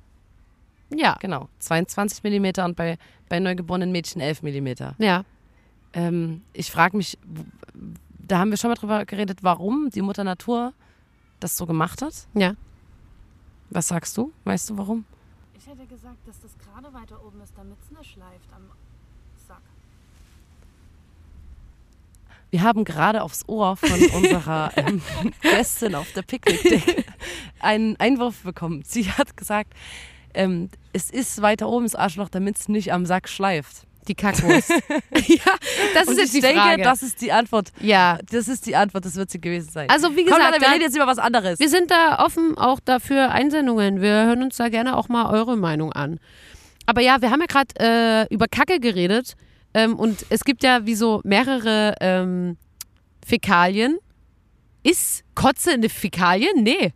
[0.95, 1.17] Ja.
[1.21, 1.49] Genau.
[1.61, 2.99] 22 mm und bei,
[3.29, 4.69] bei neugeborenen Mädchen 11 mm.
[4.99, 5.25] Ja.
[5.93, 7.19] Ähm, ich frage mich,
[8.19, 10.73] da haben wir schon mal drüber geredet, warum die Mutter Natur
[11.41, 12.15] das so gemacht hat.
[12.35, 12.55] Ja.
[13.71, 14.33] Was sagst du?
[14.45, 15.05] Weißt du warum?
[15.57, 18.71] Ich hätte gesagt, dass das gerade weiter oben ist, damit es nicht schleift am
[19.47, 19.63] Sack.
[22.51, 25.01] Wir haben gerade aufs Ohr von unserer ähm,
[25.43, 27.05] Gästin auf der Picknickdecke
[27.61, 28.83] einen Einwurf bekommen.
[28.87, 29.73] Sie hat gesagt,
[30.35, 33.85] ähm, es ist weiter oben das Arschloch, damit es nicht am Sack schleift.
[34.09, 34.71] Die Kackwurst.
[35.29, 35.37] ja,
[35.95, 36.83] das Und ist jetzt ich die denke, Frage.
[36.83, 37.71] das ist die Antwort.
[37.81, 38.19] ja.
[38.31, 39.89] Das ist die Antwort, das wird sie gewesen sein.
[39.91, 41.61] Also wie Komm, gesagt, Leute, wir reden jetzt über was anderes.
[41.61, 44.01] Wir sind da offen auch dafür Einsendungen.
[44.01, 46.19] Wir hören uns da gerne auch mal eure Meinung an.
[46.87, 49.37] Aber ja, wir haben ja gerade äh, über Kacke geredet
[49.75, 52.57] ähm, und es gibt ja wie so mehrere ähm,
[53.25, 53.99] Fäkalien.
[54.83, 56.49] Ist Kotze eine Fäkalie?
[56.57, 56.93] Nee.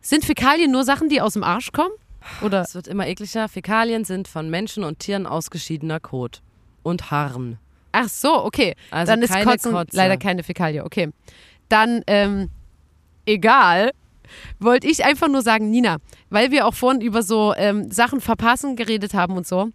[0.00, 1.94] Sind Fäkalien nur Sachen, die aus dem Arsch kommen?
[2.42, 2.62] Oder?
[2.62, 3.48] Es wird immer ekliger.
[3.48, 6.42] Fäkalien sind von Menschen und Tieren ausgeschiedener Kot
[6.82, 7.58] und Harn.
[7.92, 8.74] Ach so, okay.
[8.90, 9.96] Also Dann ist Kotzen Kotze.
[9.96, 10.84] leider keine Fäkalie.
[10.84, 11.10] Okay.
[11.68, 12.50] Dann, ähm,
[13.24, 13.92] egal,
[14.58, 15.98] wollte ich einfach nur sagen, Nina,
[16.28, 19.70] weil wir auch vorhin über so ähm, Sachen verpassen geredet haben und so.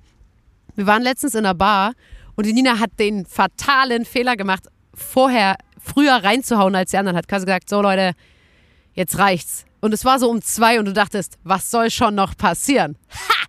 [0.80, 1.92] Wir waren letztens in einer Bar
[2.38, 4.64] und die Nina hat den fatalen Fehler gemacht,
[4.94, 7.18] vorher früher reinzuhauen als die anderen.
[7.18, 8.14] Hat quasi gesagt, so Leute,
[8.94, 9.66] jetzt reicht's.
[9.82, 12.96] Und es war so um zwei und du dachtest, was soll schon noch passieren?
[13.12, 13.48] Ha!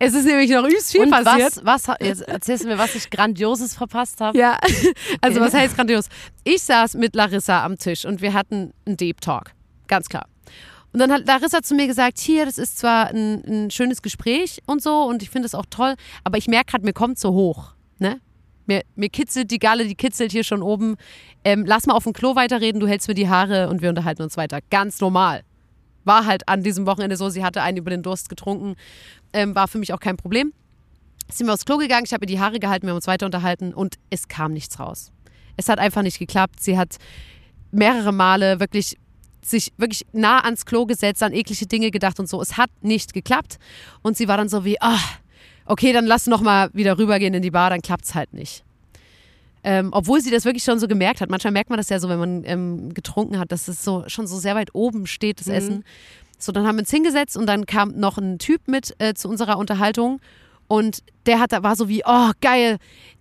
[0.00, 1.60] Es ist nämlich noch übelst viel und passiert.
[1.62, 4.36] was, was, jetzt erzählst du mir, was ich Grandioses verpasst habe?
[4.36, 4.58] Ja,
[5.20, 6.08] also was heißt grandios?
[6.42, 9.52] Ich saß mit Larissa am Tisch und wir hatten einen Deep Talk,
[9.86, 10.26] ganz klar.
[10.92, 14.62] Und dann hat Larissa zu mir gesagt, hier, das ist zwar ein, ein schönes Gespräch
[14.66, 17.32] und so und ich finde es auch toll, aber ich merke gerade, mir kommt so
[17.32, 17.72] hoch.
[17.98, 18.20] Ne?
[18.66, 20.96] Mir, mir kitzelt die Galle, die kitzelt hier schon oben.
[21.44, 24.22] Ähm, lass mal auf dem Klo weiterreden, du hältst mir die Haare und wir unterhalten
[24.22, 24.60] uns weiter.
[24.70, 25.42] Ganz normal.
[26.04, 28.74] War halt an diesem Wochenende so, sie hatte einen über den Durst getrunken,
[29.32, 30.52] ähm, war für mich auch kein Problem.
[31.30, 33.24] Sind wir aufs Klo gegangen, ich habe ihr die Haare gehalten, wir haben uns weiter
[33.24, 35.10] unterhalten und es kam nichts raus.
[35.56, 36.60] Es hat einfach nicht geklappt.
[36.60, 36.96] Sie hat
[37.70, 38.98] mehrere Male wirklich
[39.44, 42.40] sich wirklich nah ans Klo gesetzt, an eklige Dinge gedacht und so.
[42.40, 43.58] Es hat nicht geklappt.
[44.02, 45.00] Und sie war dann so wie, ah,
[45.66, 48.64] okay, dann lass noch mal wieder rübergehen in die Bar, dann klappt's halt nicht.
[49.64, 51.30] Ähm, obwohl sie das wirklich schon so gemerkt hat.
[51.30, 54.26] Manchmal merkt man das ja so, wenn man ähm, getrunken hat, dass es so schon
[54.26, 55.84] so sehr weit oben steht, das Essen.
[56.38, 59.28] So, dann haben wir uns hingesetzt und dann kam noch ein Typ mit äh, zu
[59.28, 60.20] unserer Unterhaltung
[60.72, 62.78] und der hat, war so wie, oh geil,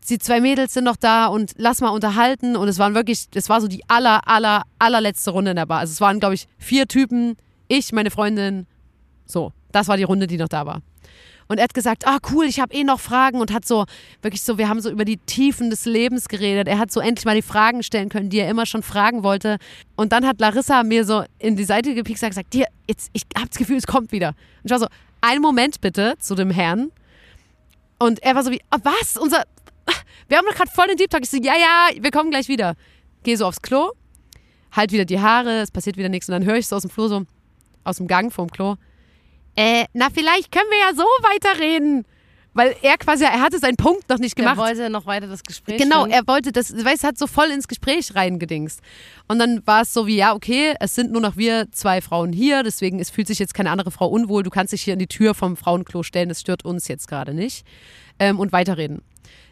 [0.08, 2.56] die zwei Mädels sind noch da und lass mal unterhalten.
[2.56, 5.80] Und es waren wirklich, es war so die aller, aller, allerletzte Runde in der Bar.
[5.80, 7.36] Also es waren, glaube ich, vier Typen,
[7.68, 8.68] ich, meine Freundin,
[9.26, 9.52] so.
[9.74, 10.82] Das war die Runde, die noch da war.
[11.50, 13.84] Und er hat gesagt, ah cool, ich habe eh noch Fragen und hat so
[14.22, 16.70] wirklich so, wir haben so über die Tiefen des Lebens geredet.
[16.70, 19.58] Er hat so endlich mal die Fragen stellen können, die er immer schon fragen wollte.
[19.98, 23.24] Und dann hat Larissa mir so in die Seite gepiekst und gesagt, dir, jetzt, ich
[23.36, 24.30] habe das Gefühl, es kommt wieder.
[24.30, 24.88] Und ich war so,
[25.20, 26.92] einen Moment bitte zu dem Herrn.
[28.02, 29.16] Und er war so wie, ah, was?
[29.16, 29.44] Unser,
[30.28, 31.22] wir haben doch gerade voll den Deep Talk.
[31.24, 32.76] Ich so, ja, ja, wir kommen gleich wieder.
[33.22, 33.92] Geh so aufs Klo,
[34.72, 36.28] halt wieder die Haare, es passiert wieder nichts.
[36.28, 37.26] Und dann höre ich so aus dem Flur so,
[37.84, 38.78] aus dem Gang vorm Klo,
[39.56, 42.06] äh, na, vielleicht können wir ja so weiterreden.
[42.54, 44.58] Weil er quasi, er hatte seinen Punkt noch nicht Er gemacht.
[44.58, 46.12] wollte noch weiter das Gespräch Genau, führen.
[46.12, 48.82] er wollte das, weiß, hat so voll ins Gespräch reingedingst.
[49.30, 52.34] Und dann war es so wie, ja, okay, es sind nur noch wir zwei Frauen
[52.34, 54.44] hier, deswegen es fühlt sich jetzt keine andere Frau unwohl.
[54.44, 57.34] Du kannst dich hier in die Tür vom Frauenklo stellen, das stört uns jetzt gerade
[57.34, 57.66] nicht.
[58.20, 59.02] Ähm, und weiterreden.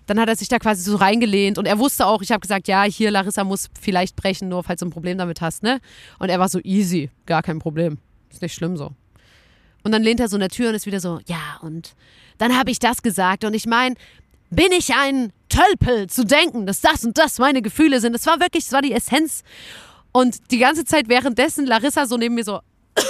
[0.05, 2.67] Dann hat er sich da quasi so reingelehnt und er wusste auch, ich habe gesagt,
[2.67, 5.79] ja, hier, Larissa muss vielleicht brechen, nur falls du ein Problem damit hast, ne?
[6.17, 7.99] Und er war so easy, gar kein Problem.
[8.31, 8.91] Ist nicht schlimm so.
[9.83, 11.93] Und dann lehnt er so in der Tür und ist wieder so, ja, und
[12.39, 13.95] dann habe ich das gesagt und ich meine,
[14.49, 18.13] bin ich ein Tölpel zu denken, dass das und das meine Gefühle sind.
[18.13, 19.43] Das war wirklich, das war die Essenz.
[20.11, 22.61] Und die ganze Zeit währenddessen Larissa so neben mir so.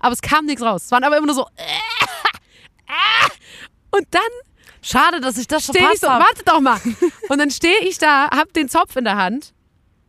[0.00, 0.84] Aber es kam nichts raus.
[0.84, 1.42] Es waren aber immer nur so.
[3.90, 4.22] Und dann
[4.80, 6.80] Schade, dass ich das stehe ich verpasst so, warte doch mal.
[7.28, 9.52] Und dann stehe ich da, hab den Zopf in der Hand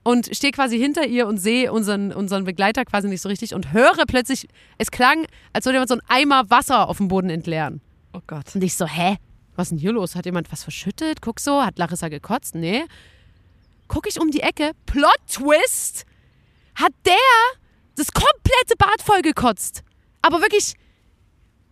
[0.03, 3.73] und stehe quasi hinter ihr und sehe unseren, unseren Begleiter quasi nicht so richtig und
[3.73, 7.81] höre plötzlich, es klang, als würde jemand so einen Eimer Wasser auf dem Boden entleeren.
[8.13, 8.55] Oh Gott.
[8.55, 9.17] Und ich so, hä?
[9.55, 10.15] Was ist denn hier los?
[10.15, 11.21] Hat jemand was verschüttet?
[11.21, 12.55] Guck so, hat Larissa gekotzt?
[12.55, 12.85] Nee.
[13.87, 16.05] Guck ich um die Ecke, Plot Twist,
[16.75, 17.15] hat der
[17.95, 19.83] das komplette Bad voll gekotzt.
[20.21, 20.75] Aber wirklich,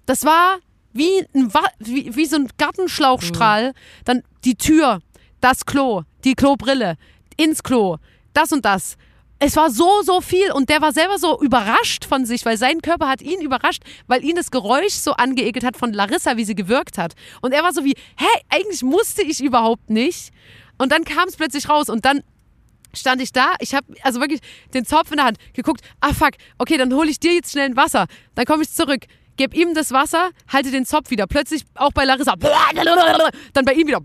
[0.06, 0.58] das war
[0.94, 3.74] wie, ein wie, wie so ein Gartenschlauchstrahl.
[4.04, 5.00] Dann die Tür,
[5.40, 6.98] das Klo, die Klobrille,
[7.38, 7.98] ins Klo,
[8.38, 8.98] das und das.
[9.40, 12.82] Es war so, so viel und der war selber so überrascht von sich, weil sein
[12.82, 16.56] Körper hat ihn überrascht, weil ihn das Geräusch so angeekelt hat von Larissa, wie sie
[16.56, 17.14] gewirkt hat.
[17.42, 20.32] Und er war so wie, hä, eigentlich musste ich überhaupt nicht.
[20.80, 22.24] Und dann kam es plötzlich raus und dann
[22.94, 24.40] stand ich da, ich habe also wirklich
[24.74, 27.66] den Zopf in der Hand geguckt, ah fuck, okay, dann hole ich dir jetzt schnell
[27.66, 28.08] ein Wasser.
[28.34, 29.06] Dann komme ich zurück,
[29.38, 31.28] gebe ihm das Wasser, halte den Zopf wieder.
[31.28, 32.36] Plötzlich auch bei Larissa,
[33.54, 34.02] dann bei ihm wieder.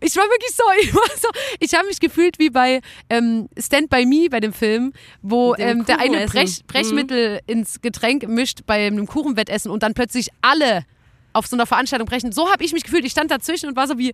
[0.00, 3.90] Ich war wirklich so, ich war so, ich habe mich gefühlt wie bei ähm, Stand
[3.90, 4.92] By Me bei dem Film,
[5.22, 6.26] wo ähm, der eine.
[6.26, 10.84] Brech, Brechmittel ins Getränk mischt bei einem Kuchenwettessen und dann plötzlich alle
[11.32, 12.32] auf so einer Veranstaltung brechen.
[12.32, 13.04] So habe ich mich gefühlt.
[13.04, 14.12] Ich stand dazwischen und war so wie,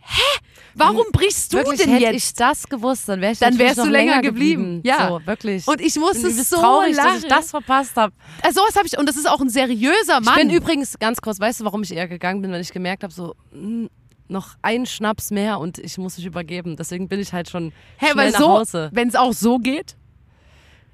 [0.00, 0.38] hä,
[0.74, 2.16] warum brichst du Wirklich, denn hätte jetzt?
[2.16, 4.80] ich das gewusst, dann wäre ich Dann wärst du länger länger geblieben.
[4.84, 5.08] Ja.
[5.08, 5.66] So, wirklich.
[5.66, 7.14] Und ich musste so traurig, lachen.
[7.14, 8.12] dass ich das verpasst habe.
[8.42, 10.34] Also sowas habe ich, und das ist auch ein seriöser Mann.
[10.38, 13.02] Ich bin übrigens ganz kurz, weißt du, warum ich eher gegangen bin, wenn ich gemerkt
[13.02, 13.88] habe, so mh,
[14.28, 16.76] noch ein Schnaps mehr und ich muss mich übergeben.
[16.76, 18.90] Deswegen bin ich halt schon Hä, schnell weil nach so, Hause.
[18.92, 19.96] wenn es auch so geht.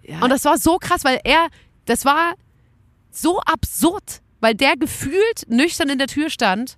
[0.03, 1.49] Ja, Und das war so krass, weil er,
[1.87, 2.35] das war
[3.11, 6.77] so absurd, weil der gefühlt nüchtern in der Tür stand,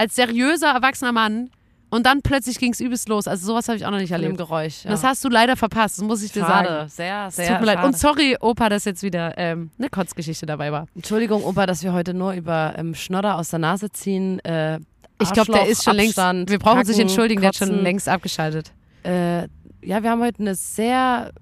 [0.00, 1.50] als seriöser, erwachsener Mann.
[1.92, 3.26] Und dann plötzlich ging es übelst los.
[3.26, 4.36] Also sowas habe ich auch noch nicht erlebt.
[4.38, 4.84] Geräusch.
[4.84, 4.90] Ja.
[4.90, 6.68] Das hast du leider verpasst, das muss ich dir schade.
[6.68, 6.88] sagen.
[6.88, 7.84] Sehr, sehr Tut mir leid.
[7.84, 10.86] Und sorry, Opa, dass jetzt wieder ähm, eine Kotzgeschichte dabei war.
[10.94, 14.38] Entschuldigung, Opa, dass wir heute nur über ähm, Schnodder aus der Nase ziehen.
[14.44, 14.78] Äh,
[15.20, 16.16] Ich glaube, der ist schon längst.
[16.18, 17.82] Abstand, Wir brauchen Kacken, entschuldigen, der hat schon Kotzen.
[17.82, 18.70] längst abgeschaltet.
[19.02, 19.48] Äh,
[19.82, 21.32] ja, wir haben heute eine sehr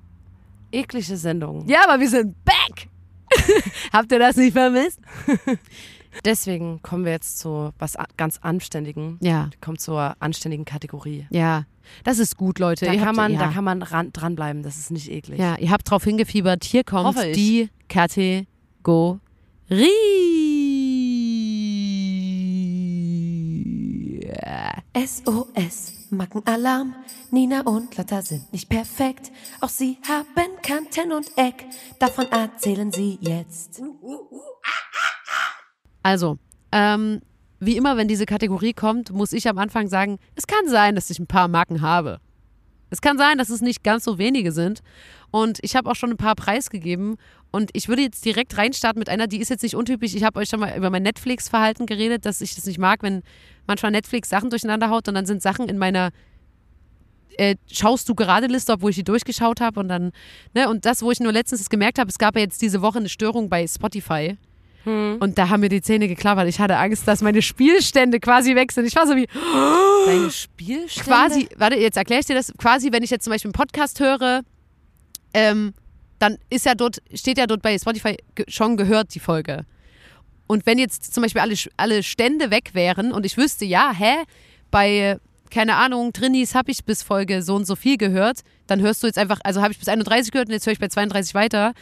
[0.72, 1.68] eklige Sendung.
[1.68, 2.88] Ja, aber wir sind back!
[3.92, 4.98] Habt ihr das nicht vermisst?
[6.24, 9.18] Deswegen kommen wir jetzt zu was ganz Anständigen.
[9.20, 11.26] Ja, Kommt zur anständigen Kategorie.
[11.30, 11.64] ja.
[12.04, 12.84] Das ist gut, Leute.
[12.84, 13.38] Da Ihr kann, habt- man, ja.
[13.38, 15.38] da kann man ran, dranbleiben, das ist nicht eklig.
[15.40, 16.62] Ja, ihr habt drauf hingefiebert.
[16.64, 17.34] Hier kommt Hoffe ich.
[17.36, 19.08] die Kategorie.
[24.94, 26.94] SOS, Mackenalarm.
[27.30, 30.26] Nina und Lotta sind nicht perfekt, auch sie haben
[30.62, 31.66] Kanten und Eck,
[31.98, 33.80] davon erzählen sie jetzt.
[36.08, 36.38] Also,
[36.72, 37.20] ähm,
[37.60, 41.10] wie immer, wenn diese Kategorie kommt, muss ich am Anfang sagen, es kann sein, dass
[41.10, 42.18] ich ein paar Marken habe.
[42.88, 44.80] Es kann sein, dass es nicht ganz so wenige sind.
[45.30, 47.16] Und ich habe auch schon ein paar preisgegeben.
[47.50, 50.14] Und ich würde jetzt direkt reinstarten mit einer, die ist jetzt nicht untypisch.
[50.14, 53.22] Ich habe euch schon mal über mein Netflix-Verhalten geredet, dass ich das nicht mag, wenn
[53.66, 56.08] manchmal Netflix Sachen durcheinander haut und dann sind Sachen in meiner
[57.36, 60.12] äh, schaust du gerade Liste, obwohl ich die durchgeschaut habe und dann,
[60.54, 62.98] ne, und das, wo ich nur letztens gemerkt habe, es gab ja jetzt diese Woche
[62.98, 64.38] eine Störung bei Spotify.
[65.20, 66.48] Und da haben mir die Zähne geklappert.
[66.48, 68.86] Ich hatte Angst, dass meine Spielstände quasi weg sind.
[68.86, 69.26] Ich war so wie,
[70.06, 71.10] Deine Spielstände?
[71.10, 74.00] quasi, warte, jetzt erkläre ich dir das, quasi, wenn ich jetzt zum Beispiel einen Podcast
[74.00, 74.42] höre,
[75.34, 75.74] ähm,
[76.18, 78.16] dann ist ja dort, steht ja dort bei Spotify
[78.48, 79.64] schon gehört, die Folge.
[80.46, 84.14] Und wenn jetzt zum Beispiel alle, alle Stände weg wären und ich wüsste, ja, hä,
[84.70, 85.18] bei,
[85.50, 89.06] keine Ahnung, Trinis habe ich bis Folge so und so viel gehört, dann hörst du
[89.06, 91.74] jetzt einfach, also habe ich bis 31 gehört und jetzt höre ich bei 32 weiter.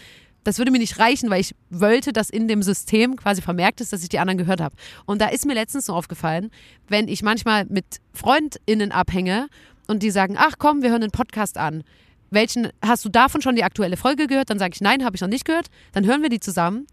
[0.47, 3.93] Das würde mir nicht reichen, weil ich wollte, dass in dem System quasi vermerkt ist,
[3.93, 4.77] dass ich die anderen gehört habe.
[5.05, 6.53] Und da ist mir letztens so aufgefallen,
[6.87, 9.49] wenn ich manchmal mit FreundInnen abhänge
[9.89, 11.83] und die sagen, ach komm, wir hören den Podcast an.
[12.31, 14.49] Welchen, hast du davon schon die aktuelle Folge gehört?
[14.49, 15.67] Dann sage ich, nein, habe ich noch nicht gehört.
[15.91, 16.87] Dann hören wir die zusammen.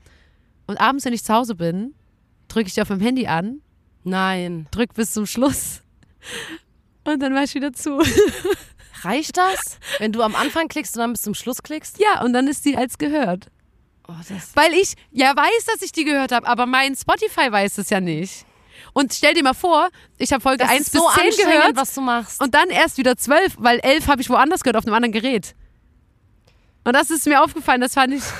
[0.65, 1.93] Und abends, wenn ich zu Hause bin,
[2.47, 3.61] drücke ich die auf meinem Handy an,
[4.03, 4.65] Nein.
[4.71, 5.81] drück bis zum Schluss.
[7.03, 8.01] Und dann war ich wieder zu.
[9.03, 9.79] Reicht das?
[9.99, 11.99] Wenn du am Anfang klickst und dann bis zum Schluss klickst?
[11.99, 13.47] Ja, und dann ist die als gehört.
[14.07, 14.13] Oh,
[14.55, 18.01] Weil ich ja weiß, dass ich die gehört habe, aber mein Spotify weiß es ja
[18.01, 18.45] nicht.
[18.91, 21.53] Und stell dir mal vor, ich habe Folge das 1 ist bis so 10 anstrengend,
[21.53, 22.41] gehört was du machst.
[22.41, 25.55] und dann erst wieder 12, weil 11 habe ich woanders gehört, auf einem anderen Gerät.
[26.83, 28.23] Und das ist mir aufgefallen, das fand ich.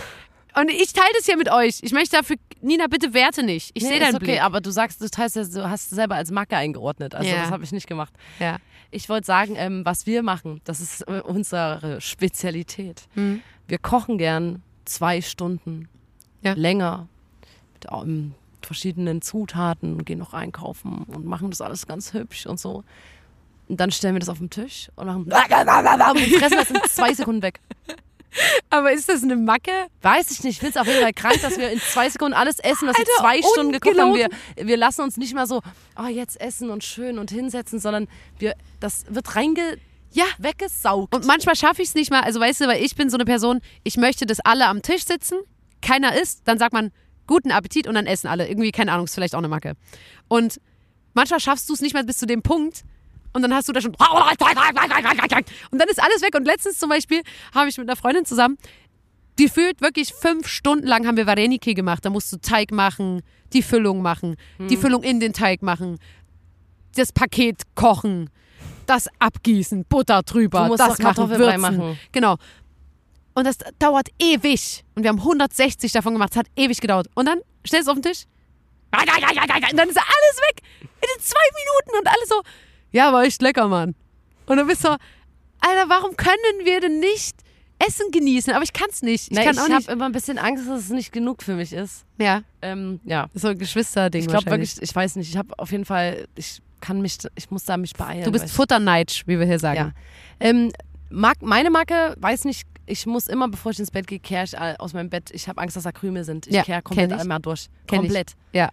[0.55, 1.79] Und ich teile das hier mit euch.
[1.81, 3.71] Ich möchte dafür, Nina, bitte werte nicht.
[3.73, 4.43] Ich Nee, sehe deinen okay, Blick.
[4.43, 7.15] aber du sagst, du teilst ja, du hast es selber als Macke eingeordnet.
[7.15, 7.41] Also Ja.
[7.41, 8.13] das habe ich nicht gemacht.
[8.39, 8.57] Ja.
[8.93, 13.07] Ich wollte sagen, ähm, was wir machen, das ist äh, unsere Spezialität.
[13.15, 13.41] Hm.
[13.67, 15.87] Wir kochen gern zwei Stunden
[16.41, 16.53] Ja.
[16.53, 17.07] länger
[17.73, 22.83] mit ähm, verschiedenen Zutaten, gehen noch einkaufen und machen das alles ganz hübsch und so.
[23.67, 25.23] Und dann stellen wir das auf den Tisch und machen
[26.11, 27.59] und fressen das in zwei Sekunden weg.
[28.69, 29.71] Aber ist das eine Macke?
[30.01, 30.53] Weiß ich nicht.
[30.55, 32.97] Ich finde es auf jeden Fall krank, dass wir in zwei Sekunden alles essen, was
[32.97, 34.15] wir Alter, zwei Stunden geguckt haben.
[34.15, 35.61] Wir, wir lassen uns nicht mal so,
[35.97, 38.07] oh, jetzt essen und schön und hinsetzen, sondern
[38.39, 39.77] wir, das wird reinge,
[40.11, 40.25] Ja.
[40.39, 41.13] weggesaugt.
[41.13, 42.21] Und manchmal schaffe ich es nicht mal.
[42.21, 45.05] Also weißt du, weil ich bin so eine Person, ich möchte, dass alle am Tisch
[45.05, 45.37] sitzen,
[45.81, 46.91] keiner isst, dann sagt man
[47.27, 48.47] guten Appetit und dann essen alle.
[48.47, 49.73] Irgendwie, keine Ahnung, ist vielleicht auch eine Macke.
[50.27, 50.59] Und
[51.13, 52.83] manchmal schaffst du es nicht mal bis zu dem Punkt
[53.33, 53.93] und dann hast du da schon
[55.71, 56.35] und dann ist alles weg.
[56.35, 57.21] Und letztens zum Beispiel
[57.53, 58.57] habe ich mit einer Freundin zusammen,
[59.39, 62.05] die fühlt wirklich fünf Stunden lang haben wir Vareniki gemacht.
[62.05, 65.99] Da musst du Teig machen, die Füllung machen, die Füllung in den Teig machen,
[66.95, 68.29] das Paket kochen,
[68.85, 71.61] das abgießen, Butter drüber, das machen, würzen.
[71.61, 71.99] machen.
[72.11, 72.37] Genau.
[73.33, 74.83] Und das dauert ewig.
[74.93, 76.31] Und wir haben 160 davon gemacht.
[76.33, 77.07] Es hat ewig gedauert.
[77.15, 78.25] Und dann stellst du es auf den Tisch.
[79.71, 80.61] Und dann ist alles weg.
[80.81, 81.99] In den zwei Minuten.
[81.99, 82.41] Und alles so,
[82.93, 83.93] ja, war echt lecker, Mann.
[84.45, 87.35] Und du bist so, Alter, warum können wir denn nicht
[87.79, 88.53] Essen genießen?
[88.53, 89.31] Aber ich kann es nicht.
[89.31, 89.89] Ich kann ich auch habe nicht.
[89.89, 92.05] immer ein bisschen Angst, dass es nicht genug für mich ist.
[92.17, 93.27] Ja, Ähm, ja.
[93.33, 96.61] so ein Geschwisterding Ich glaube wirklich, ich weiß nicht, ich habe auf jeden Fall, ich
[96.81, 98.25] kann mich, ich muss da mich beeilen.
[98.25, 99.77] Du bist ich- Futterneitsch, wie wir hier sagen.
[99.77, 100.47] Ja.
[100.47, 100.71] Ähm,
[101.09, 104.57] Mark, meine Marke, weiß nicht, ich muss immer, bevor ich ins Bett gehe, kehre ich
[104.57, 105.31] aus meinem Bett.
[105.31, 106.47] Ich habe Angst, dass da Krümel sind.
[106.47, 107.21] Ich Ja, kehre komplett kenn ich.
[107.21, 107.67] einmal durch.
[107.87, 108.07] Kenn ich.
[108.07, 108.33] komplett.
[108.51, 108.69] Ja,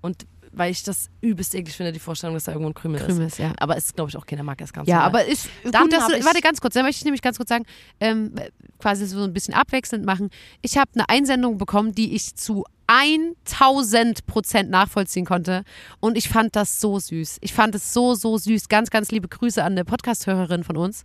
[0.00, 3.26] Und weil ich das übelst eklig finde, die Vorstellung, dass da irgendwo ein Krümel, Krümel
[3.26, 3.34] ist.
[3.34, 3.52] ist, ja.
[3.58, 5.08] Aber ist, glaube ich, auch keine Marke, ist ganz Ja, normal.
[5.22, 7.36] aber ist Dann gut, dass du, ich- warte ganz kurz, da möchte ich nämlich ganz
[7.38, 7.64] kurz sagen,
[8.00, 8.34] ähm,
[8.78, 10.28] quasi so ein bisschen abwechselnd machen.
[10.60, 15.64] Ich habe eine Einsendung bekommen, die ich zu 1000 Prozent nachvollziehen konnte
[16.00, 17.38] und ich fand das so süß.
[17.40, 18.68] Ich fand es so, so süß.
[18.68, 21.04] Ganz, ganz liebe Grüße an eine Podcast-Hörerin von uns.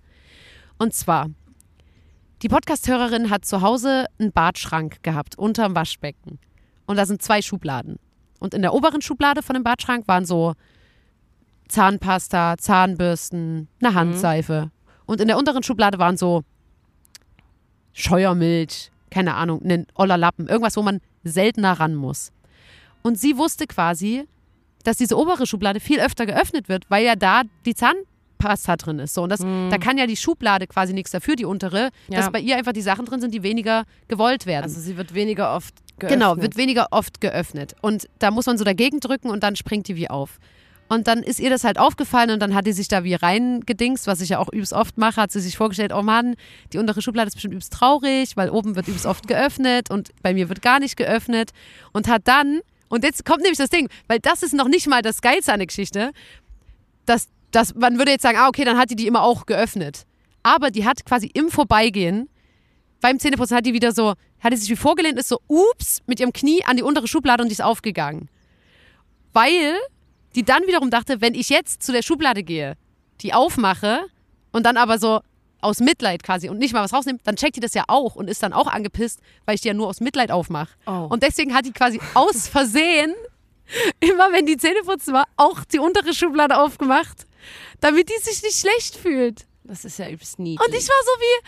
[0.78, 1.30] Und zwar,
[2.42, 6.40] die Podcast-Hörerin hat zu Hause einen Badschrank gehabt, unterm Waschbecken.
[6.86, 7.98] Und da sind zwei Schubladen.
[8.40, 10.54] Und in der oberen Schublade von dem Badschrank waren so
[11.70, 14.72] Zahnpasta, Zahnbürsten, eine Handseife.
[15.06, 16.44] Und in der unteren Schublade waren so
[17.94, 22.32] Scheuermilch, keine Ahnung, ein oller Lappen, irgendwas, wo man seltener ran muss.
[23.02, 24.26] Und sie wusste quasi,
[24.84, 29.14] dass diese obere Schublade viel öfter geöffnet wird, weil ja da die Zahnpasta drin ist.
[29.14, 32.18] So, und das, da kann ja die Schublade quasi nichts dafür, die untere, Ja.
[32.20, 34.64] dass bei ihr einfach die Sachen drin sind, die weniger gewollt werden.
[34.64, 36.20] also sie wird weniger oft geöffnet.
[36.20, 37.76] Genau, wird weniger oft geöffnet.
[37.82, 40.40] Und da muss man so dagegen drücken und dann springt die wie auf.
[40.90, 44.08] Und dann ist ihr das halt aufgefallen und dann hat die sich da wie reingedingst,
[44.08, 46.36] was ich ja auch übelst oft mache, hat sie sich vorgestellt, oh Mann,
[46.72, 50.34] die untere Schublade ist bestimmt übelst traurig, weil oben wird übelst oft geöffnet und bei
[50.34, 51.52] mir wird gar nicht geöffnet.
[51.92, 55.02] Und hat dann, und jetzt kommt nämlich das Ding, weil das ist noch nicht mal
[55.02, 56.12] das Geilste an der Geschichte,
[57.06, 60.06] dass, dass man würde jetzt sagen, ah, okay, dann hat die die immer auch geöffnet.
[60.44, 62.30] Aber die hat quasi im Vorbeigehen
[63.02, 66.20] beim Zähneputzen hat die wieder so, hat die sich wie vorgelehnt, ist so, ups, mit
[66.20, 68.30] ihrem Knie an die untere Schublade und die ist aufgegangen.
[69.34, 69.78] Weil
[70.36, 72.76] die dann wiederum dachte, wenn ich jetzt zu der Schublade gehe,
[73.22, 74.02] die aufmache
[74.52, 75.22] und dann aber so
[75.62, 78.30] aus Mitleid quasi und nicht mal was rausnehme, dann checkt die das ja auch und
[78.30, 80.70] ist dann auch angepisst, weil ich die ja nur aus Mitleid aufmache.
[80.86, 81.08] Oh.
[81.10, 83.14] Und deswegen hat die quasi aus Versehen,
[84.00, 87.26] immer wenn die Zähne putzen war, auch die untere Schublade aufgemacht,
[87.80, 89.46] damit die sich nicht schlecht fühlt.
[89.64, 90.58] Das ist ja übelst nie.
[90.64, 91.48] Und ich war so wie,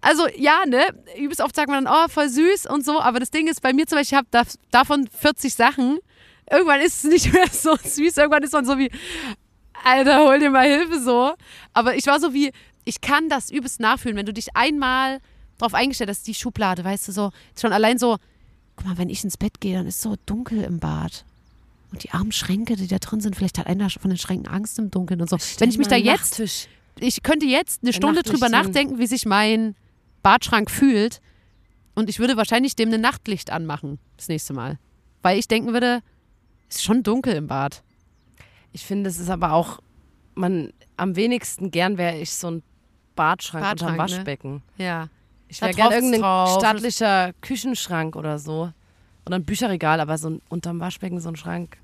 [0.00, 3.30] also ja, ne, übelst oft sagt man dann, oh, voll süß und so, aber das
[3.30, 5.98] Ding ist, bei mir zum Beispiel, ich habe da, davon 40 Sachen,
[6.50, 8.90] irgendwann ist es nicht mehr so süß, irgendwann ist man so wie,
[9.84, 11.34] Alter, hol dir mal Hilfe so.
[11.72, 12.52] Aber ich war so wie,
[12.84, 15.20] ich kann das übelst nachfühlen, wenn du dich einmal
[15.58, 17.30] drauf eingestellt hast, die Schublade, weißt du, so,
[17.60, 18.18] schon allein so,
[18.76, 21.24] guck mal, wenn ich ins Bett gehe, dann ist so dunkel im Bad.
[21.90, 24.78] Und die armen Schränke, die da drin sind, vielleicht hat einer von den Schränken Angst
[24.78, 25.38] im Dunkeln und so.
[25.58, 26.40] Wenn ich mich da jetzt
[27.00, 29.76] ich könnte jetzt eine Stunde drüber nachdenken, wie sich mein
[30.22, 31.20] Badschrank fühlt.
[31.94, 34.78] Und ich würde wahrscheinlich dem ein Nachtlicht anmachen das nächste Mal.
[35.22, 36.00] Weil ich denken würde,
[36.68, 37.82] es ist schon dunkel im Bad.
[38.72, 39.80] Ich finde, es ist aber auch,
[40.34, 42.62] man, am wenigsten gern wäre ich so ein
[43.16, 43.98] Badschrank, Badschrank, unterm ne?
[43.98, 44.62] Waschbecken.
[44.76, 45.08] Ja.
[45.48, 46.58] Ich wäre gern irgendein drauf.
[46.58, 48.72] stattlicher Küchenschrank oder so.
[49.26, 51.78] Oder ein Bücherregal, aber so ein, unterm Waschbecken so ein Schrank.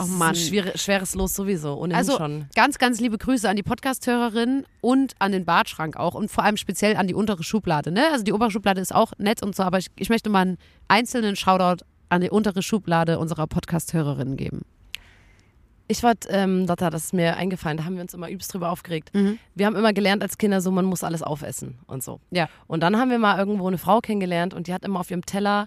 [0.00, 0.28] Oh Das ist Mann.
[0.30, 2.46] ein schwere, schweres Los sowieso, ohnehin Also schon.
[2.54, 6.56] ganz, ganz liebe Grüße an die Podcast-Hörerin und an den Badschrank auch und vor allem
[6.56, 7.90] speziell an die untere Schublade.
[7.92, 8.02] Ne?
[8.12, 10.58] Also die obere Schublade ist auch nett und so, aber ich, ich möchte mal einen
[10.88, 14.62] einzelnen Shoutout an die untere Schublade unserer Podcast-Hörerinnen geben.
[15.86, 18.70] Ich wollte, ähm, Lotta, das ist mir eingefallen, da haben wir uns immer übelst drüber
[18.70, 19.10] aufgeregt.
[19.12, 19.38] Mhm.
[19.56, 22.20] Wir haben immer gelernt als Kinder so, man muss alles aufessen und so.
[22.30, 22.48] Ja.
[22.68, 25.26] Und dann haben wir mal irgendwo eine Frau kennengelernt und die hat immer auf ihrem
[25.26, 25.66] Teller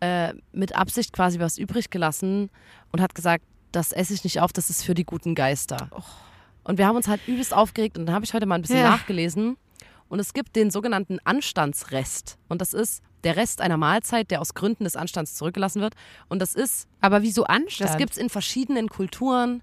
[0.00, 2.50] äh, mit Absicht quasi was übrig gelassen
[2.90, 5.88] und hat gesagt, das esse ich nicht auf, das ist für die guten Geister.
[6.64, 8.78] Und wir haben uns halt übelst aufgeregt und dann habe ich heute mal ein bisschen
[8.78, 8.90] Ja.
[8.90, 9.56] nachgelesen
[10.08, 14.54] und es gibt den sogenannten Anstandsrest und das ist der Rest einer Mahlzeit, der aus
[14.54, 15.94] Gründen des Anstands zurückgelassen wird
[16.28, 17.90] und das ist Aber wieso Anstand?
[17.90, 19.62] das gibt es in verschiedenen Kulturen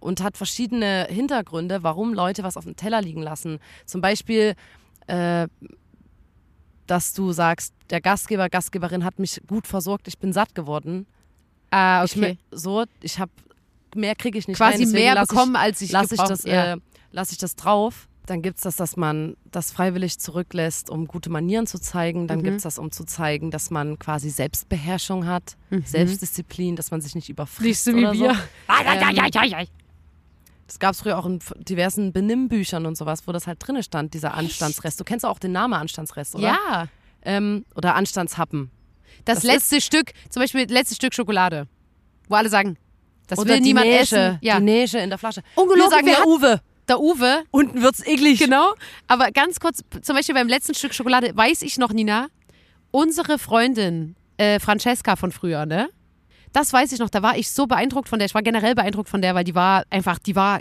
[0.00, 3.58] und hat verschiedene Hintergründe, warum Leute was auf dem Teller liegen lassen.
[3.86, 4.54] Zum Beispiel,
[5.06, 5.46] äh,
[6.86, 11.06] dass du sagst, der Gastgeber, Gastgeberin hat mich gut versorgt, ich bin satt geworden.
[11.72, 12.38] Ah, Ich, okay.
[12.52, 13.32] mö- so, ich habe
[13.94, 16.74] mehr kriege ich nicht Quasi deswegen mehr bekommen, als ich ich, lass ich das, ja.
[16.74, 16.76] äh,
[17.10, 18.08] lass ich das drauf.
[18.26, 22.28] Dann gibt es das, dass man das freiwillig zurücklässt, um gute Manieren zu zeigen.
[22.28, 22.44] Dann Mhm.
[22.44, 27.14] gibt es das, um zu zeigen, dass man quasi Selbstbeherrschung hat, Selbstdisziplin, dass man sich
[27.16, 27.94] nicht überfrisst Mhm.
[27.96, 28.34] Nicht so wie oder wir.
[28.34, 28.40] so.
[30.66, 34.14] Das gab es früher auch in diversen Benimmbüchern und sowas, wo das halt drinne stand,
[34.14, 34.98] dieser Anstandsrest.
[35.00, 36.44] Du kennst auch den Namen Anstandsrest, oder?
[36.44, 36.86] Ja.
[37.24, 38.70] Ähm, oder Anstandshappen.
[39.24, 41.66] Das, Das letzte Stück, zum Beispiel das letzte Stück Schokolade,
[42.28, 42.76] wo alle sagen,
[43.28, 44.38] das oder will die niemand Näsche, essen.
[44.42, 44.58] Ja.
[44.58, 45.42] Die Näsche in der Flasche.
[45.54, 46.60] Ungelogen, Wir sagen ja hat- Uwe.
[46.88, 48.40] Der Uwe, Unten wird's eklig.
[48.40, 48.74] genau.
[49.06, 52.26] Aber ganz kurz, zum Beispiel beim letzten Stück Schokolade, weiß ich noch, Nina,
[52.90, 55.88] unsere Freundin äh, Francesca von früher, ne?
[56.52, 58.26] Das weiß ich noch, da war ich so beeindruckt von der.
[58.26, 60.60] Ich war generell beeindruckt von der, weil die war einfach, die war,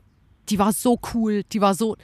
[0.50, 1.98] die war so cool, die war so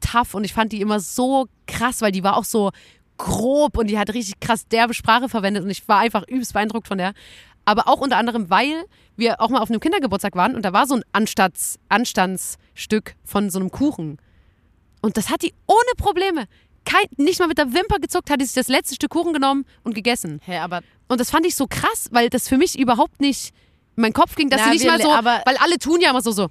[0.00, 2.70] tough und ich fand die immer so krass, weil die war auch so
[3.18, 6.88] grob und die hat richtig krass derbe Sprache verwendet und ich war einfach übelst beeindruckt
[6.88, 7.12] von der.
[7.64, 8.84] Aber auch unter anderem, weil
[9.16, 13.50] wir auch mal auf einem Kindergeburtstag waren und da war so ein Anstands, Anstandsstück von
[13.50, 14.18] so einem Kuchen.
[15.02, 16.44] Und das hat die ohne Probleme,
[16.84, 19.64] kein, nicht mal mit der Wimper gezuckt, hat die sich das letzte Stück Kuchen genommen
[19.82, 20.40] und gegessen.
[20.44, 23.54] Hä, aber Und das fand ich so krass, weil das für mich überhaupt nicht
[23.96, 26.00] in meinen Kopf ging, dass Na, sie nicht wir mal so, aber- weil alle tun
[26.00, 26.48] ja immer so, so,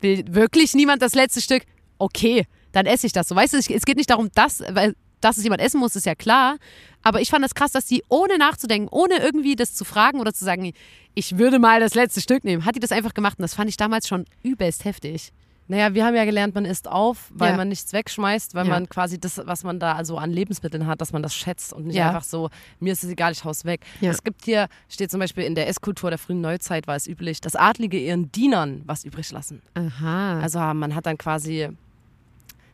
[0.00, 1.64] will wirklich niemand das letzte Stück?
[1.98, 3.28] Okay, dann esse ich das.
[3.28, 6.06] So, weißt du, es geht nicht darum, dass, weil, dass es jemand essen muss, ist
[6.06, 6.56] ja klar.
[7.02, 10.32] Aber ich fand das krass, dass die ohne nachzudenken, ohne irgendwie das zu fragen oder
[10.34, 10.72] zu sagen,
[11.14, 13.38] ich würde mal das letzte Stück nehmen, hat die das einfach gemacht.
[13.38, 15.32] Und das fand ich damals schon übelst heftig.
[15.68, 17.56] naja, wir haben ja gelernt, man isst auf, weil Ja.
[17.56, 18.72] man nichts wegschmeißt, weil Ja.
[18.72, 21.86] man quasi das, was man da also an Lebensmitteln hat, dass man das schätzt und
[21.86, 22.08] nicht Ja.
[22.08, 22.50] einfach so,
[22.80, 23.82] mir ist es egal, ich hau's weg.
[24.00, 24.10] Ja.
[24.10, 27.40] Es gibt hier, steht zum Beispiel in der Esskultur der frühen Neuzeit war es üblich,
[27.40, 29.62] dass Adlige ihren Dienern was übrig lassen.
[29.74, 30.40] Aha.
[30.40, 31.68] Also man hat dann quasi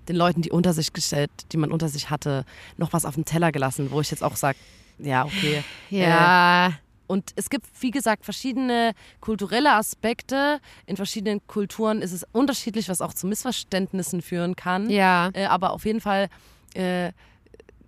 [0.09, 2.45] den Leuten, die unter sich gestellt, die man unter sich hatte,
[2.77, 4.59] noch was auf den Teller gelassen, wo ich jetzt auch sage,
[4.99, 5.63] ja, okay.
[5.91, 6.73] ja.
[7.07, 10.61] Und es gibt, wie gesagt, verschiedene kulturelle Aspekte.
[10.87, 14.91] In verschiedenen Kulturen ist es unterschiedlich, was auch zu Missverständnissen führen kann.
[14.91, 15.31] ja.
[15.33, 16.29] Äh, aber auf jeden Fall
[16.75, 17.13] äh,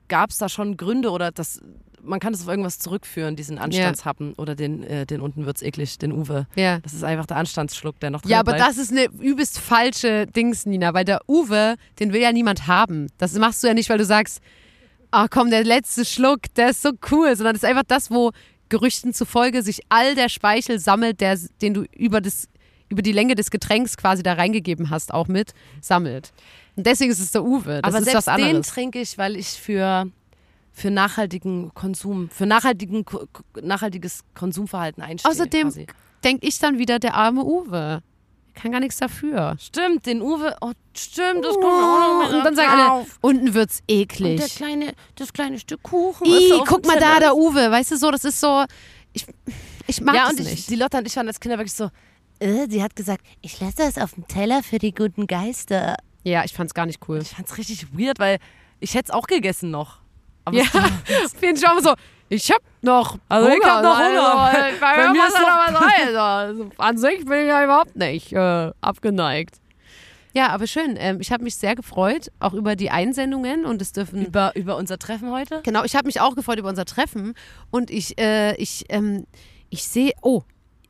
[0.09, 1.61] gab es da schon Gründe oder das,
[2.03, 5.99] man kann es auf irgendwas zurückführen, diesen Anstandshappen oder den, äh, den unten wird's eklig,
[5.99, 6.47] den Uwe.
[6.57, 6.81] Ja.
[6.81, 8.69] Das ist einfach der Anstandsschluck, der noch drin Ja, aber bleibt.
[8.69, 13.09] das ist eine übelst falsche Dings, Nina, weil der Uwe, den will ja niemand haben.
[13.19, 14.41] Das machst du ja nicht, weil du sagst,
[15.11, 18.33] ah komm, der letzte Schluck, der ist so cool, sondern das ist einfach das, wo
[18.69, 22.49] Gerüchten zufolge sich all der Speichel sammelt, der, den du über, das,
[22.91, 26.33] über die Länge des Getränks quasi da reingegeben hast, auch mit, sammelt.
[26.77, 27.81] Und deswegen ist es der Uwe.
[27.83, 28.69] Das aber ist selbst was den anderes.
[28.69, 30.11] trinke ich, weil ich für
[30.79, 33.05] für nachhaltigen Konsum, für nachhaltigen,
[33.61, 35.31] nachhaltiges Konsumverhalten einstehe.
[35.31, 35.73] Außerdem
[36.25, 38.03] denke ich dann wieder, der arme Uwe.
[38.55, 39.57] Kann gar nichts dafür.
[39.61, 43.81] Stimmt, den Uwe, oh, stimmt, das kommt auch noch und dann sagen alle, unten wird's
[43.81, 44.55] Und der eklig.
[44.57, 46.27] kleine, das kleine Stück Kuchen.
[46.27, 47.37] Ih, guck mal da, der.
[47.37, 47.71] Uwe.
[47.71, 48.65] Weißt du so, das ist so.
[49.13, 49.27] Ich,
[49.87, 50.71] ich mag Ja, das und ich, nicht.
[50.71, 51.89] die Lotta und ich waren als Kinder wirklich so,
[52.41, 55.97] äh, sie hat gesagt, ich lasse das auf dem Teller für die guten Geister.
[56.25, 57.19] Ja, ich fand's gar nicht cool.
[57.23, 58.39] Ich fand's richtig weird, weil
[58.81, 59.99] ich hätte es auch gegessen noch.
[60.49, 60.65] Aber Ja,
[61.25, 61.95] auf jeden Fall so.
[62.31, 64.37] Ich hab noch Also, ich hab noch Hunger.
[64.41, 66.15] Also, bei, Bei mir ist noch- was.
[66.15, 69.57] Also, an sich bin ich ja überhaupt nicht äh, abgeneigt.
[70.35, 70.97] Ja, aber schön.
[70.99, 74.77] Ähm, ich habe mich sehr gefreut, auch über die Einsendungen und es dürfen über, über
[74.77, 75.63] unser Treffen heute.
[75.65, 77.33] Genau, ich habe mich auch gefreut über unser Treffen
[77.71, 79.25] und ich, äh, ich, ähm,
[79.71, 80.43] ich sehe, oh,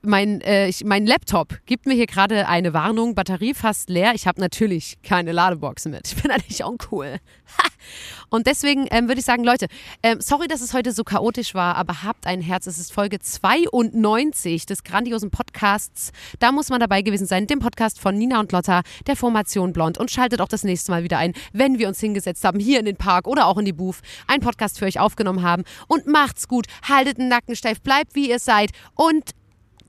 [0.02, 4.12] mein, äh, ich, mein Laptop gibt mir hier gerade eine Warnung, Batterie fast leer.
[4.14, 6.08] Ich habe natürlich keine Ladebox mit.
[6.08, 7.16] Ich bin eigentlich uncool.
[8.30, 9.66] Und deswegen ähm, würde ich sagen, Leute,
[10.02, 12.66] ähm, sorry, dass es heute so chaotisch war, aber habt ein Herz.
[12.66, 16.12] Es ist Folge 92 des grandiosen Podcasts.
[16.38, 19.98] Da muss man dabei gewesen sein, dem Podcast von Nina und Lotta, der Formation Blond.
[19.98, 22.86] Und schaltet auch das nächste Mal wieder ein, wenn wir uns hingesetzt haben, hier in
[22.86, 25.64] den Park oder auch in die Booth, einen Podcast für euch aufgenommen haben.
[25.86, 29.30] Und macht's gut, haltet den Nacken steif, bleibt wie ihr seid und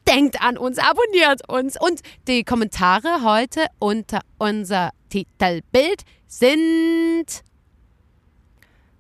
[0.10, 1.80] denkt an uns, abonniert uns.
[1.80, 7.26] Und die Kommentare heute unter unser Titelbild sind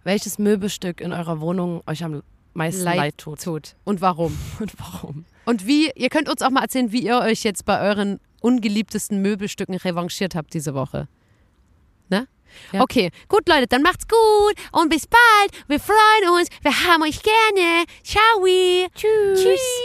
[0.04, 3.42] Welches Möbelstück in eurer Wohnung euch am meisten leid, tut?
[3.42, 3.76] tut.
[3.84, 4.38] Und warum?
[4.60, 5.26] Und warum?
[5.46, 9.22] Und wie, ihr könnt uns auch mal erzählen, wie ihr euch jetzt bei euren ungeliebtesten
[9.22, 11.08] Möbelstücken revanchiert habt diese Woche.
[12.10, 12.28] Ne?
[12.72, 12.82] Ja.
[12.82, 15.52] Okay, gut Leute, dann macht's gut und bis bald.
[15.68, 17.86] Wir freuen uns, wir haben euch gerne.
[18.04, 18.46] Ciao.
[18.96, 19.44] Tschüss.
[19.44, 19.82] Tschüss.